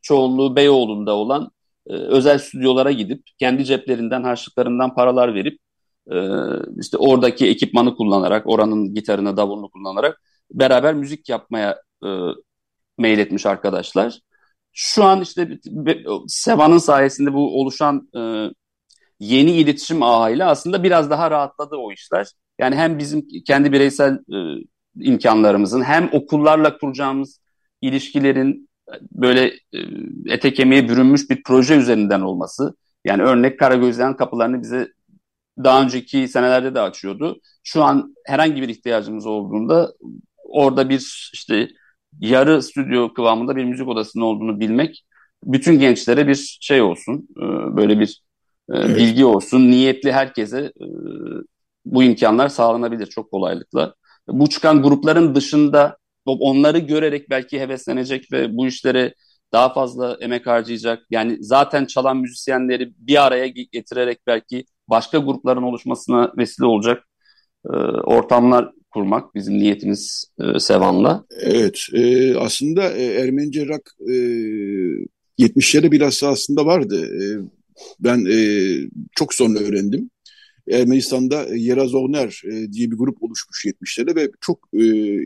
[0.01, 1.51] çoğunluğu Beyoğlu'nda olan
[1.87, 5.59] e, özel stüdyolara gidip kendi ceplerinden harçlıklarından paralar verip
[6.79, 10.21] işte oradaki ekipmanı kullanarak oranın gitarını davulunu kullanarak
[10.51, 12.09] beraber müzik yapmaya e,
[12.97, 14.19] meyletmiş arkadaşlar.
[14.73, 15.59] Şu an işte
[16.27, 18.49] Seva'nın sayesinde bu oluşan e,
[19.19, 22.27] yeni iletişim ağıyla aslında biraz daha rahatladı o işler.
[22.59, 24.37] Yani hem bizim kendi bireysel e,
[24.95, 27.41] imkanlarımızın hem okullarla kuracağımız
[27.81, 29.79] ilişkilerin e, böyle e,
[30.27, 32.75] ete kemiğe bürünmüş bir proje üzerinden olması.
[33.05, 34.87] Yani örnek Karagöz'den kapılarını bize
[35.63, 37.39] daha önceki senelerde de açıyordu.
[37.63, 39.93] Şu an herhangi bir ihtiyacımız olduğunda
[40.49, 41.67] orada bir işte
[42.19, 45.05] yarı stüdyo kıvamında bir müzik odasının olduğunu bilmek
[45.43, 47.27] bütün gençlere bir şey olsun.
[47.37, 47.43] E,
[47.77, 48.21] böyle bir
[48.73, 49.71] e, bilgi olsun.
[49.71, 50.85] Niyetli herkese e,
[51.85, 53.95] bu imkanlar sağlanabilir çok kolaylıkla.
[54.27, 59.13] Bu çıkan grupların dışında onları görerek belki heveslenecek ve bu işlere
[59.51, 61.03] daha fazla emek harcayacak.
[61.09, 67.03] Yani zaten çalan müzisyenleri bir araya getirerek belki başka grupların oluşmasına vesile olacak
[68.03, 71.25] ortamlar kurmak bizim niyetimiz e, Sevan'la.
[71.41, 74.13] Evet e, aslında e, Ermenice rock e,
[75.39, 77.05] 70'lere biraz aslında vardı.
[77.05, 77.23] E,
[77.99, 78.37] ben e,
[79.15, 80.09] çok sonra öğrendim.
[80.71, 84.83] Ermenistan'da Yeraz Ogner e, diye bir grup oluşmuş 70'lerde ve çok e,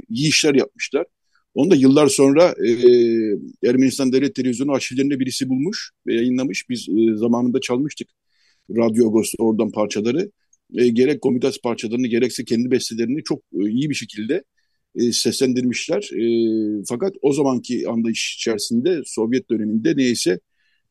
[0.09, 1.05] iyi işler yapmışlar.
[1.53, 2.69] Onu da yıllar sonra e,
[3.69, 6.69] Ermenistan Devlet Televizyonu arşivlerinde birisi bulmuş ve yayınlamış.
[6.69, 8.07] Biz e, zamanında çalmıştık
[8.69, 10.31] Radyo Agos'ta oradan parçaları
[10.73, 14.43] e, gerek komitas parçalarını gerekse kendi bestelerini çok e, iyi bir şekilde
[14.95, 16.09] e, seslendirmişler.
[16.13, 16.25] E,
[16.89, 20.39] fakat o zamanki anlayış içerisinde Sovyet döneminde neyse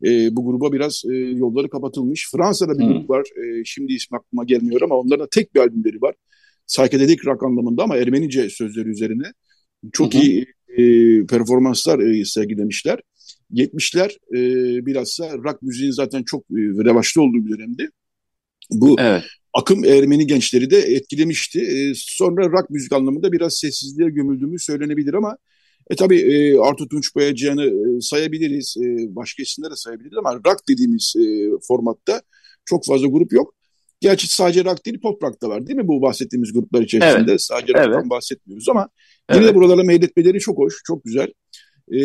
[0.04, 2.30] e, bu gruba biraz e, yolları kapatılmış.
[2.32, 2.92] Fransa'da bir hmm.
[2.92, 3.20] grup var.
[3.20, 6.14] E, şimdi ismi aklıma gelmiyor ama onların tek bir albümleri var.
[6.66, 9.32] Psychedelic rock anlamında ama Ermenice sözleri üzerine
[9.92, 10.20] çok hmm.
[10.20, 10.82] iyi e,
[11.26, 13.00] performanslar e, sergilemişler.
[13.52, 17.88] 70'ler e, bilhassa rock müziğin zaten çok e, revaçta olduğu bir dönemdi.
[18.70, 19.22] Bu evet.
[19.54, 21.60] Akım Ermeni gençleri de etkilemişti.
[21.60, 25.36] E, sonra rock müzik anlamında biraz sessizliğe gömüldüğümü söylenebilir ama
[25.90, 30.68] e tabii e, Artu Tunç Boyacıyan'ı e, sayabiliriz, e, başka isimler de sayabiliriz ama rock
[30.68, 32.22] dediğimiz e, formatta
[32.64, 33.54] çok fazla grup yok.
[34.00, 37.30] Gerçi sadece rock değil pop rock da var değil mi bu bahsettiğimiz gruplar içerisinde?
[37.30, 37.42] Evet.
[37.42, 38.10] Sadece rock'tan evet.
[38.10, 38.88] bahsetmiyoruz ama
[39.32, 39.50] yine evet.
[39.50, 41.32] de buralara meyletmeleri çok hoş, çok güzel.
[41.92, 42.00] E,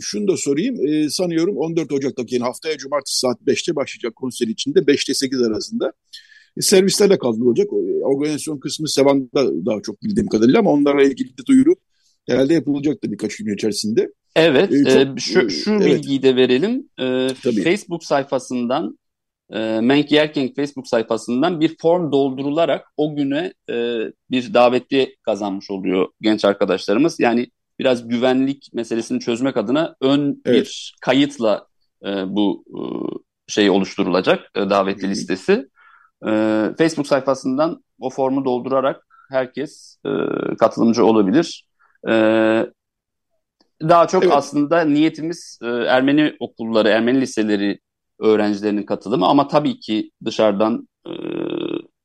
[0.00, 0.86] şunu da sorayım.
[0.86, 5.86] E, sanıyorum 14 Ocak'taki yani haftaya cumartesi saat 5'te başlayacak konser içinde 5'te 8 arasında
[5.86, 5.92] e,
[6.60, 7.72] servislerle kaldırılacak.
[8.02, 11.74] Organizasyon kısmı Sevan'da daha çok bildiğim kadarıyla ama onlara ilgili de duyuru
[12.28, 14.12] herhalde yapılacaktır birkaç gün içerisinde.
[14.36, 15.86] Evet, ee, çok, e, şu, şu evet.
[15.86, 16.88] bilgiyi de verelim.
[16.98, 17.28] E,
[17.64, 18.98] Facebook sayfasından,
[19.52, 23.74] e, Menk Yerken Facebook sayfasından bir form doldurularak o güne e,
[24.30, 27.20] bir davetli kazanmış oluyor genç arkadaşlarımız.
[27.20, 30.60] Yani biraz güvenlik meselesini çözmek adına ön evet.
[30.60, 31.66] bir kayıtla
[32.04, 32.80] e, bu e,
[33.52, 35.68] şey oluşturulacak e, davetli listesi.
[36.26, 36.30] E,
[36.78, 40.10] Facebook sayfasından o formu doldurarak herkes e,
[40.56, 41.66] katılımcı olabilir.
[42.08, 42.12] E,
[43.82, 44.32] daha çok evet.
[44.34, 47.80] aslında niyetimiz e, Ermeni okulları, Ermeni liseleri
[48.20, 51.12] öğrencilerinin katılımı ama tabii ki dışarıdan e,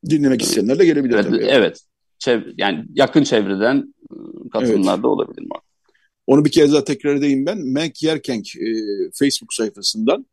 [0.10, 1.46] dinlemek isteyenler de gelebilir evet, tabii.
[1.46, 1.82] Evet.
[2.20, 4.16] Çev- yani yakın çevreden e,
[4.50, 5.04] katılımlar evet.
[5.04, 5.48] da olabilir?
[6.28, 7.68] Onu bir kez daha tekrar edeyim ben.
[7.74, 8.70] Mac Yerkenk e,
[9.14, 10.26] Facebook sayfasından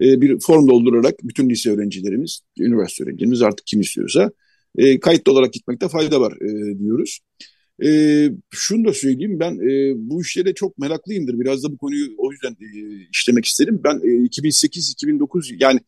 [0.00, 4.30] e, bir form doldurarak bütün lise öğrencilerimiz, üniversite öğrencilerimiz artık kim istiyorsa
[4.78, 7.20] e, kayıtlı olarak gitmekte fayda var e, diyoruz.
[7.84, 7.88] E,
[8.50, 11.40] şunu da söyleyeyim ben e, bu işlere çok meraklıyımdır.
[11.40, 12.68] Biraz da bu konuyu o yüzden e,
[13.12, 13.80] işlemek isterim.
[13.84, 15.80] Ben e, 2008-2009 yani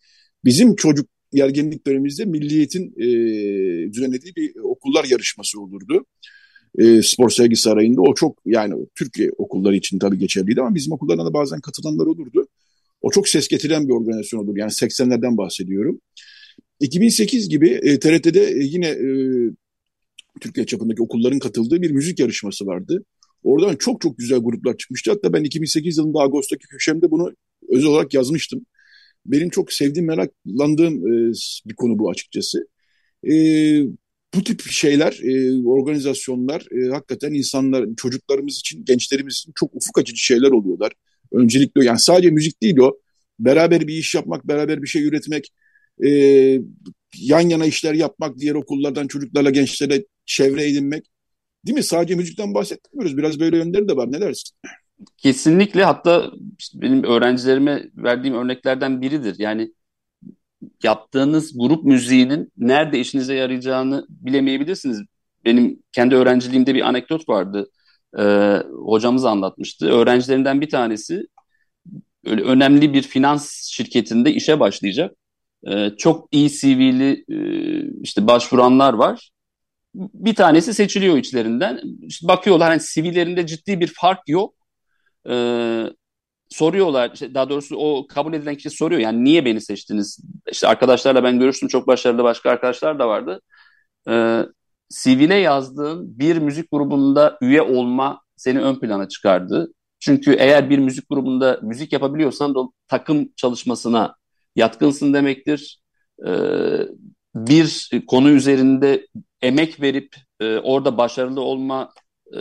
[0.44, 3.06] bizim çocuk yergenlik dönemimizde Milliyet'in e,
[3.92, 6.06] düzenlediği bir okullar yarışması olurdu.
[6.78, 11.24] E, spor Sevgi Sarayı'nda o çok yani Türkiye okulları için tabii geçerliydi ama bizim okullarına
[11.24, 12.46] da bazen katılanlar olurdu.
[13.00, 14.56] O çok ses getiren bir organizasyon olur.
[14.56, 16.00] Yani 80'lerden bahsediyorum.
[16.80, 19.06] 2008 gibi e, TRT'de e, yine e,
[20.40, 23.04] Türkiye çapındaki okulların katıldığı bir müzik yarışması vardı.
[23.42, 25.10] Oradan çok çok güzel gruplar çıkmıştı.
[25.10, 27.34] Hatta ben 2008 yılında Ağustos'taki köşemde bunu
[27.68, 28.66] özel olarak yazmıştım.
[29.26, 31.32] Benim çok sevdiğim, meraklandığım e,
[31.66, 32.68] bir konu bu açıkçası.
[33.30, 33.32] E,
[34.34, 40.24] bu tip şeyler, e, organizasyonlar e, hakikaten insanlar, çocuklarımız için, gençlerimiz için çok ufuk açıcı
[40.24, 40.92] şeyler oluyorlar.
[41.32, 42.98] Öncelikle yani sadece müzik değil o.
[43.38, 45.52] Beraber bir iş yapmak, beraber bir şey üretmek,
[46.04, 46.10] e,
[47.18, 51.06] yan yana işler yapmak, diğer okullardan çocuklarla, gençlere çevre edinmek.
[51.66, 51.82] Değil mi?
[51.82, 53.16] Sadece müzikten bahsetmiyoruz.
[53.16, 54.12] Biraz böyle yönleri de var.
[54.12, 54.56] Ne dersin?
[55.16, 55.84] Kesinlikle.
[55.84, 59.34] Hatta işte benim öğrencilerime verdiğim örneklerden biridir.
[59.38, 59.72] Yani
[60.82, 65.02] yaptığınız grup müziğinin nerede işinize yarayacağını bilemeyebilirsiniz.
[65.44, 67.70] Benim kendi öğrenciliğimde bir anekdot vardı.
[68.18, 69.90] Ee, hocamız anlatmıştı.
[69.90, 71.26] Öğrencilerinden bir tanesi
[72.26, 75.16] öyle önemli bir finans şirketinde işe başlayacak.
[75.66, 77.36] Ee, çok iyi CV'li e,
[78.02, 79.30] işte başvuranlar var
[79.94, 81.80] bir tanesi seçiliyor içlerinden.
[82.02, 84.54] İşte bakıyorlar hani CV'lerinde ciddi bir fark yok.
[85.30, 85.86] Ee,
[86.48, 90.20] soruyorlar işte daha doğrusu o kabul edilen kişi soruyor yani niye beni seçtiniz?
[90.52, 93.40] İşte arkadaşlarla ben görüştüm çok başarılı başka arkadaşlar da vardı.
[94.08, 94.44] Ee,
[94.90, 99.72] CV'ne yazdığın bir müzik grubunda üye olma seni ön plana çıkardı.
[99.98, 104.14] Çünkü eğer bir müzik grubunda müzik yapabiliyorsan da takım çalışmasına
[104.56, 105.80] yatkınsın demektir.
[106.26, 106.80] Ee,
[107.34, 109.06] bir konu üzerinde
[109.42, 111.90] emek verip e, orada başarılı olma
[112.36, 112.38] e,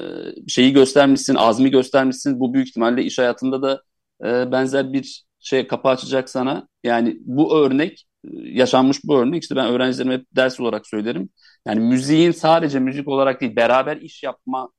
[0.47, 2.39] şeyi göstermişsin, azmi göstermişsin.
[2.39, 3.83] Bu büyük ihtimalle iş hayatında da
[4.25, 6.67] e, benzer bir şey kapı açacak sana.
[6.83, 11.29] Yani bu örnek, yaşanmış bu örnek işte ben öğrencilerime hep ders olarak söylerim.
[11.67, 14.69] Yani müziğin sadece müzik olarak değil, beraber iş yapma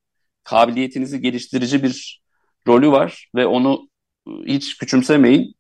[0.45, 2.23] kabiliyetinizi geliştirici bir
[2.67, 3.89] rolü var ve onu
[4.29, 5.55] e, hiç küçümsemeyin.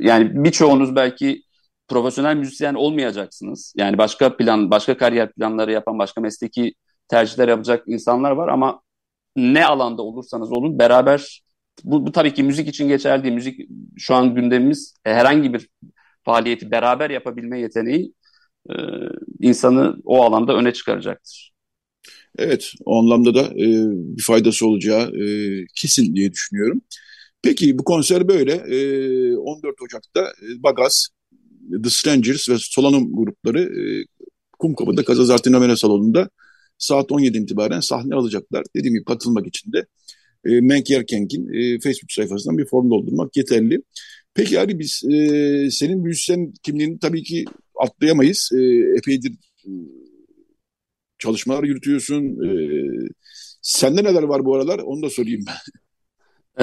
[0.00, 1.42] Yani birçoğunuz belki
[1.88, 3.74] profesyonel müzisyen olmayacaksınız.
[3.76, 6.74] Yani başka plan, başka kariyer planları yapan, başka mesleki
[7.08, 8.80] tercihler yapacak insanlar var ama
[9.36, 11.42] ne alanda olursanız olun beraber
[11.84, 13.34] bu, bu tabii ki müzik için geçerli değil.
[13.34, 13.68] Müzik
[13.98, 15.68] şu an gündemimiz e, herhangi bir
[16.24, 18.12] faaliyeti beraber yapabilme yeteneği
[18.70, 18.74] e,
[19.40, 21.54] insanı o alanda öne çıkaracaktır.
[22.38, 23.66] Evet, o anlamda da e,
[24.16, 25.26] bir faydası olacağı e,
[25.74, 26.82] kesin diye düşünüyorum.
[27.42, 28.52] Peki bu konser böyle.
[28.52, 31.08] E, 14 Ocak'ta e, Bagaz
[31.84, 34.04] The Strangers ve Solanum grupları e,
[34.58, 36.30] Kumkapı'da Kazazartin Ömere Salonu'nda
[36.78, 38.64] saat 17 itibaren sahne alacaklar.
[38.76, 39.86] Dediğim gibi katılmak için de
[40.44, 43.82] e, Menk Yerkenk'in e, Facebook sayfasından bir form doldurmak yeterli.
[44.34, 47.44] Peki Ali biz e, senin müzisyen kimliğini tabii ki
[47.80, 48.50] atlayamayız.
[48.54, 48.60] E,
[48.98, 49.32] epeydir
[49.64, 49.70] e,
[51.18, 52.24] çalışmalar yürütüyorsun.
[52.24, 52.50] E,
[53.62, 55.56] sende neler var bu aralar onu da sorayım ben.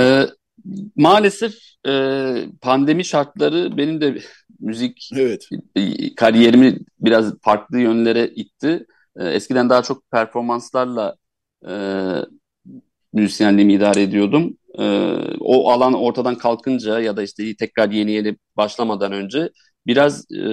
[0.01, 0.27] E,
[0.95, 1.53] maalesef
[1.87, 1.91] e,
[2.61, 4.17] pandemi şartları benim de
[4.59, 5.47] müzik evet.
[6.15, 8.85] kariyerimi biraz farklı yönlere itti.
[9.19, 11.15] E, eskiden daha çok performanslarla
[11.67, 11.73] e,
[13.13, 14.57] müzisyenliğimi idare ediyordum.
[14.79, 14.83] E,
[15.39, 19.49] o alan ortadan kalkınca ya da işte tekrar yeni yeni başlamadan önce
[19.87, 20.45] biraz e,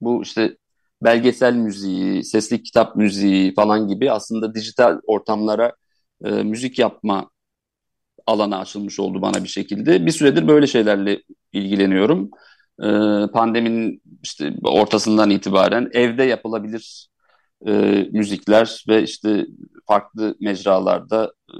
[0.00, 0.56] bu işte
[1.02, 5.72] belgesel müziği, sesli kitap müziği falan gibi aslında dijital ortamlara
[6.24, 7.30] e, müzik yapma
[8.26, 10.06] alana açılmış oldu bana bir şekilde.
[10.06, 11.22] Bir süredir böyle şeylerle
[11.52, 12.30] ilgileniyorum.
[12.82, 12.86] E,
[13.32, 17.08] pandeminin işte ortasından itibaren evde yapılabilir
[17.66, 17.72] e,
[18.12, 19.46] müzikler ve işte
[19.86, 21.56] farklı mecralarda e,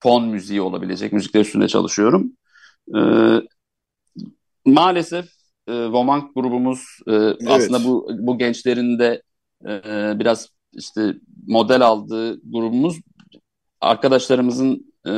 [0.00, 2.32] fon müziği olabilecek müzikler üstünde çalışıyorum.
[2.96, 3.00] E,
[4.64, 5.26] maalesef
[5.68, 7.48] e, Woman grubumuz e, evet.
[7.48, 9.22] aslında bu bu gençlerin de
[9.66, 11.14] e, biraz işte
[11.46, 12.96] model aldığı grubumuz
[13.80, 15.12] arkadaşlarımızın e,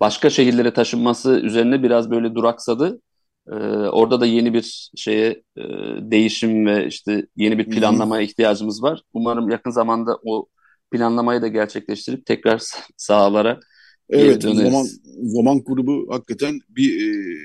[0.00, 3.00] başka şehirlere taşınması üzerine biraz böyle duraksadı.
[3.48, 3.54] E,
[3.92, 5.62] orada da yeni bir şeye e,
[6.00, 9.02] değişim ve işte yeni bir planlamaya ihtiyacımız var.
[9.12, 10.46] Umarım yakın zamanda o
[10.90, 12.62] planlamayı da gerçekleştirip tekrar
[12.96, 13.60] sahalara
[14.10, 14.86] Evet, Zaman,
[15.22, 17.38] Zaman grubu hakikaten bir e,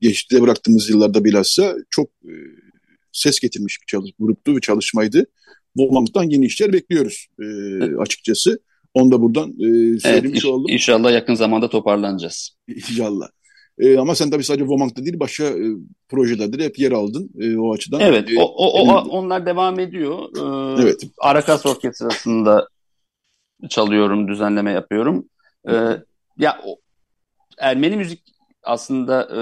[0.00, 2.34] geçti bıraktığımız yıllarda bilhassa çok e,
[3.12, 5.26] ses getirmiş bir çalış, gruptu ve çalışmaydı.
[5.76, 7.46] Volmank'tan yeni işler bekliyoruz e,
[7.96, 8.58] açıkçası.
[8.94, 10.70] Onu da buradan e, söylemiş evet, oldum.
[10.70, 12.56] İnşallah yakın zamanda toparlanacağız.
[12.68, 13.28] İnşallah.
[13.82, 15.64] E, ama sen tabii sadece Vomank'ta değil başka e,
[16.08, 18.00] projelerde de hep yer aldın e, o açıdan.
[18.00, 20.18] Evet e, o, o, o, onlar devam ediyor.
[20.36, 21.02] Ee, evet.
[21.18, 22.68] Arakas Orkestrası'nda
[23.68, 25.24] çalıyorum, düzenleme yapıyorum.
[25.68, 25.72] Ee,
[26.38, 26.76] ya o,
[27.58, 28.22] Ermeni müzik
[28.62, 29.40] aslında e,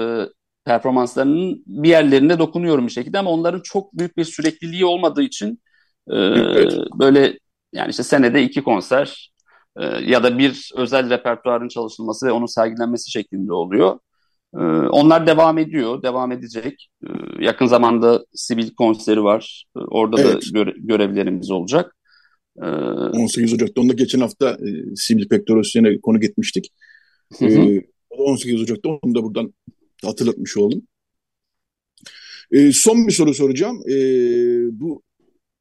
[0.65, 5.61] performanslarının bir yerlerine dokunuyorum bir şekilde ama onların çok büyük bir sürekliliği olmadığı için
[6.09, 6.73] e, evet.
[6.99, 7.39] böyle
[7.73, 9.31] yani işte senede iki konser
[9.77, 13.99] e, ya da bir özel repertuarın çalışılması ve onun sergilenmesi şeklinde oluyor.
[14.55, 16.89] E, onlar devam ediyor, devam edecek.
[17.03, 19.65] E, yakın zamanda sivil konseri var.
[19.77, 20.33] E, orada evet.
[20.33, 21.95] da göre, görevlerimiz olacak.
[22.57, 26.69] 18 Ocak'ta, onda geçen hafta e, Sivil Pektorosyen'e konu gitmiştik.
[27.39, 27.49] Hı hı.
[27.49, 29.53] E, 18 Ocak'ta onu da buradan
[30.03, 30.81] hatırlatmış oldum.
[32.71, 33.83] Son bir soru soracağım.
[34.71, 35.01] Bu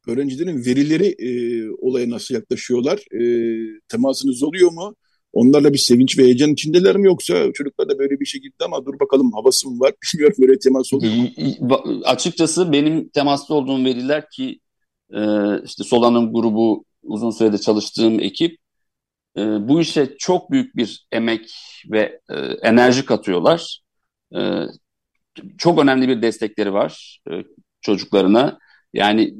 [0.06, 1.30] öğrencilerin verileri e,
[1.70, 3.00] olaya nasıl yaklaşıyorlar?
[3.88, 4.96] Temasınız oluyor mu?
[5.32, 8.86] Onlarla bir sevinç ve heyecan içindeler mi yoksa çocuklar da böyle bir şey gitti ama
[8.86, 11.28] dur bakalım havası mı var bilmiyorum böyle temas oluyor mu?
[12.04, 14.60] Açıkçası benim temaslı olduğum veriler ki
[15.14, 15.20] e,
[15.64, 18.58] işte Sola'nın grubu uzun sürede çalıştığım ekip
[19.36, 21.50] e, bu işe çok büyük bir emek
[21.90, 23.80] ve e, enerji katıyorlar.
[25.58, 27.20] Çok önemli bir destekleri var
[27.80, 28.58] çocuklarına.
[28.92, 29.30] Yani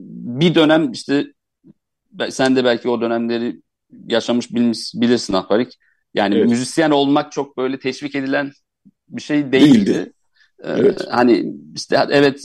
[0.40, 1.26] bir dönem işte
[2.30, 3.62] sen de belki o dönemleri
[4.08, 5.78] yaşamış bilmiş, bilirsin Ahbarik.
[6.14, 6.48] Yani evet.
[6.48, 8.52] müzisyen olmak çok böyle teşvik edilen
[9.08, 9.86] bir şey değildi.
[9.86, 10.12] değildi.
[10.64, 11.06] Ee, evet.
[11.10, 12.44] Hani işte evet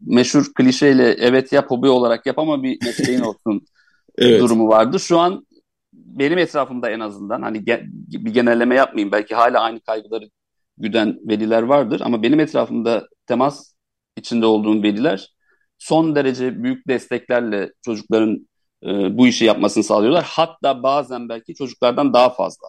[0.00, 3.66] meşhur klişeyle evet yap hobi olarak yap ama bir mesleğin olsun
[4.18, 4.40] evet.
[4.40, 5.00] durumu vardı.
[5.00, 5.46] Şu an
[5.92, 10.30] benim etrafımda en azından hani ge bir genelleme yapmayayım belki hala aynı kaygıları
[10.78, 13.72] güden veliler vardır ama benim etrafımda temas
[14.16, 15.34] içinde olduğum veliler
[15.78, 18.47] son derece büyük desteklerle çocukların
[18.82, 20.24] e, bu işi yapmasını sağlıyorlar.
[20.28, 22.68] Hatta bazen belki çocuklardan daha fazla.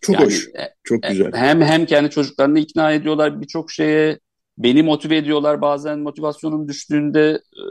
[0.00, 0.48] Çok yani, hoş.
[0.48, 1.32] E, çok güzel.
[1.34, 4.18] Hem hem kendi çocuklarını ikna ediyorlar birçok şeye.
[4.58, 7.64] Beni motive ediyorlar bazen motivasyonum düştüğünde e,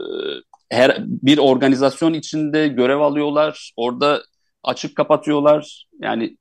[0.70, 3.72] her bir organizasyon içinde görev alıyorlar.
[3.76, 4.22] Orada
[4.62, 5.88] açık kapatıyorlar.
[6.00, 6.36] Yani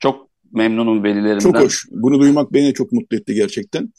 [0.00, 1.38] çok memnunum velilerimden.
[1.38, 1.86] Çok hoş.
[1.90, 3.92] Bunu duymak beni çok mutlu etti gerçekten.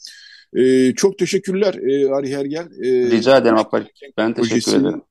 [0.56, 2.68] Ee, çok teşekkürler e, Ari Hergel.
[2.82, 3.84] Ee, Rica ederim Akbal.
[4.16, 5.02] Ben teşekkür ederim.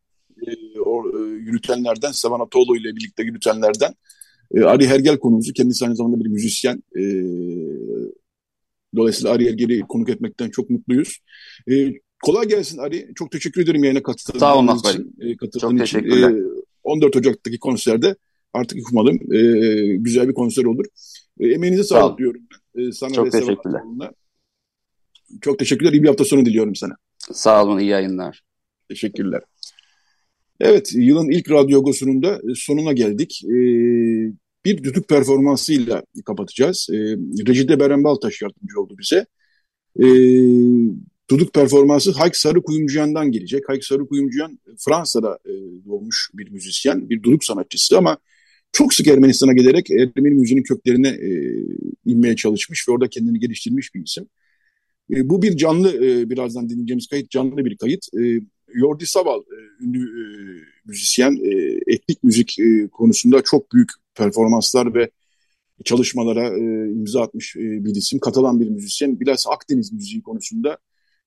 [0.48, 3.94] E, o, e, yürütenlerden, Sevan Atoğlu ile birlikte yürütenlerden.
[4.53, 5.53] E, Ari Hergel konumuzu.
[5.53, 6.84] Kendisi aynı zamanda bir müzisyen.
[6.95, 7.03] E,
[8.95, 11.20] dolayısıyla Ari Hergel'i konuk etmekten çok mutluyuz.
[11.72, 11.94] E,
[12.24, 13.11] kolay gelsin Ari.
[13.15, 15.15] Çok teşekkür ederim yayına katıldığınız Sağ olun için.
[15.20, 16.32] E, katıldığın çok teşekkürler.
[16.32, 18.15] E, 14 Ocak'taki konserde
[18.53, 19.40] artık umarım e,
[19.95, 20.86] güzel bir konser olur.
[21.40, 22.41] E, emeğinize sağlık Sağ diyorum.
[22.76, 23.82] E, sana çok teşekkürler.
[25.41, 25.94] Çok teşekkürler.
[25.94, 26.94] İyi bir hafta sonu diliyorum sana.
[27.18, 27.80] Sağ olun.
[27.80, 28.41] iyi yayınlar.
[28.90, 29.41] Teşekkürler.
[30.65, 33.41] Evet, yılın ilk radyogosunun da sonuna geldik.
[33.45, 33.49] Ee,
[34.65, 36.88] bir düdük performansıyla kapatacağız.
[36.91, 36.95] Ee,
[37.48, 39.26] Recide Beren Baltaş yardımcı oldu bize.
[39.99, 40.03] Ee,
[41.31, 43.69] düdük performansı Hayk Sarı Kuyumcuyan'dan gelecek.
[43.69, 45.52] Hayk Sarı Kuyumcuyan Fransa'da e,
[45.85, 48.18] doğmuş bir müzisyen, bir düdük sanatçısı ama
[48.72, 51.30] çok sık Ermenistan'a gelerek Ermeni müziğinin köklerine e,
[52.06, 54.26] inmeye çalışmış ve orada kendini geliştirmiş bir isim.
[55.11, 58.06] E, bu bir canlı, e, birazdan dinleyeceğimiz kayıt canlı bir kayıt.
[58.19, 58.40] E,
[58.74, 60.24] Yordi Saval, e, ünlü e,
[60.86, 65.10] müzisyen, e, etnik müzik e, konusunda çok büyük performanslar ve
[65.86, 68.20] çalışmalara e, imza atmış e, bir isim.
[68.20, 69.20] Katalan bir müzisyen.
[69.20, 70.78] Biraz Akdeniz müziği konusunda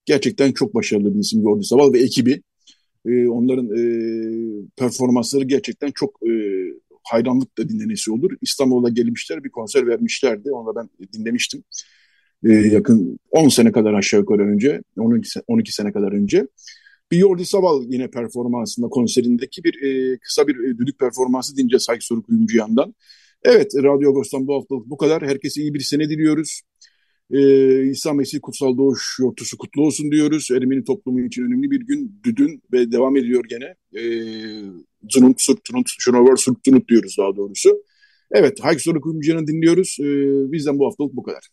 [0.04, 2.42] gerçekten çok başarılı bir isim Jordi Sabal ve ekibi.
[3.06, 3.82] E, onların e,
[4.76, 6.32] performansları gerçekten çok e,
[7.02, 8.30] hayranlıkla dinlenesi olur.
[8.42, 10.50] İstanbul'a gelmişler bir konser vermişlerdi.
[10.50, 11.64] Onu da ben dinlemiştim.
[12.44, 16.46] E, yakın 10 sene kadar aşağı yukarı önce, 12, 12 sene kadar önce.
[17.10, 22.02] Bir Jordi Saval yine performansında konserindeki bir e, kısa bir e, düdük performansı dinleyeceğiz Hayk
[22.02, 22.94] Soru Kuyumcu yandan.
[23.44, 25.22] Evet, Radyo Agos'tan bu haftalık bu kadar.
[25.22, 26.60] Herkese iyi bir sene diliyoruz.
[27.30, 30.48] Ee, İsa Mesih kutsal doğuş yortusu kutlu olsun diyoruz.
[30.50, 32.20] Ermeni toplumu için önemli bir gün.
[32.24, 33.74] Düdün ve devam ediyor gene.
[33.96, 34.62] Ee,
[35.10, 37.82] Zununt, Surtununt, Şunovar, Surtununt diyoruz daha doğrusu.
[38.32, 39.96] Evet, Hayk Soru Kuyumcu'nu dinliyoruz.
[40.00, 41.48] Ee, bizden bu haftalık bu kadar.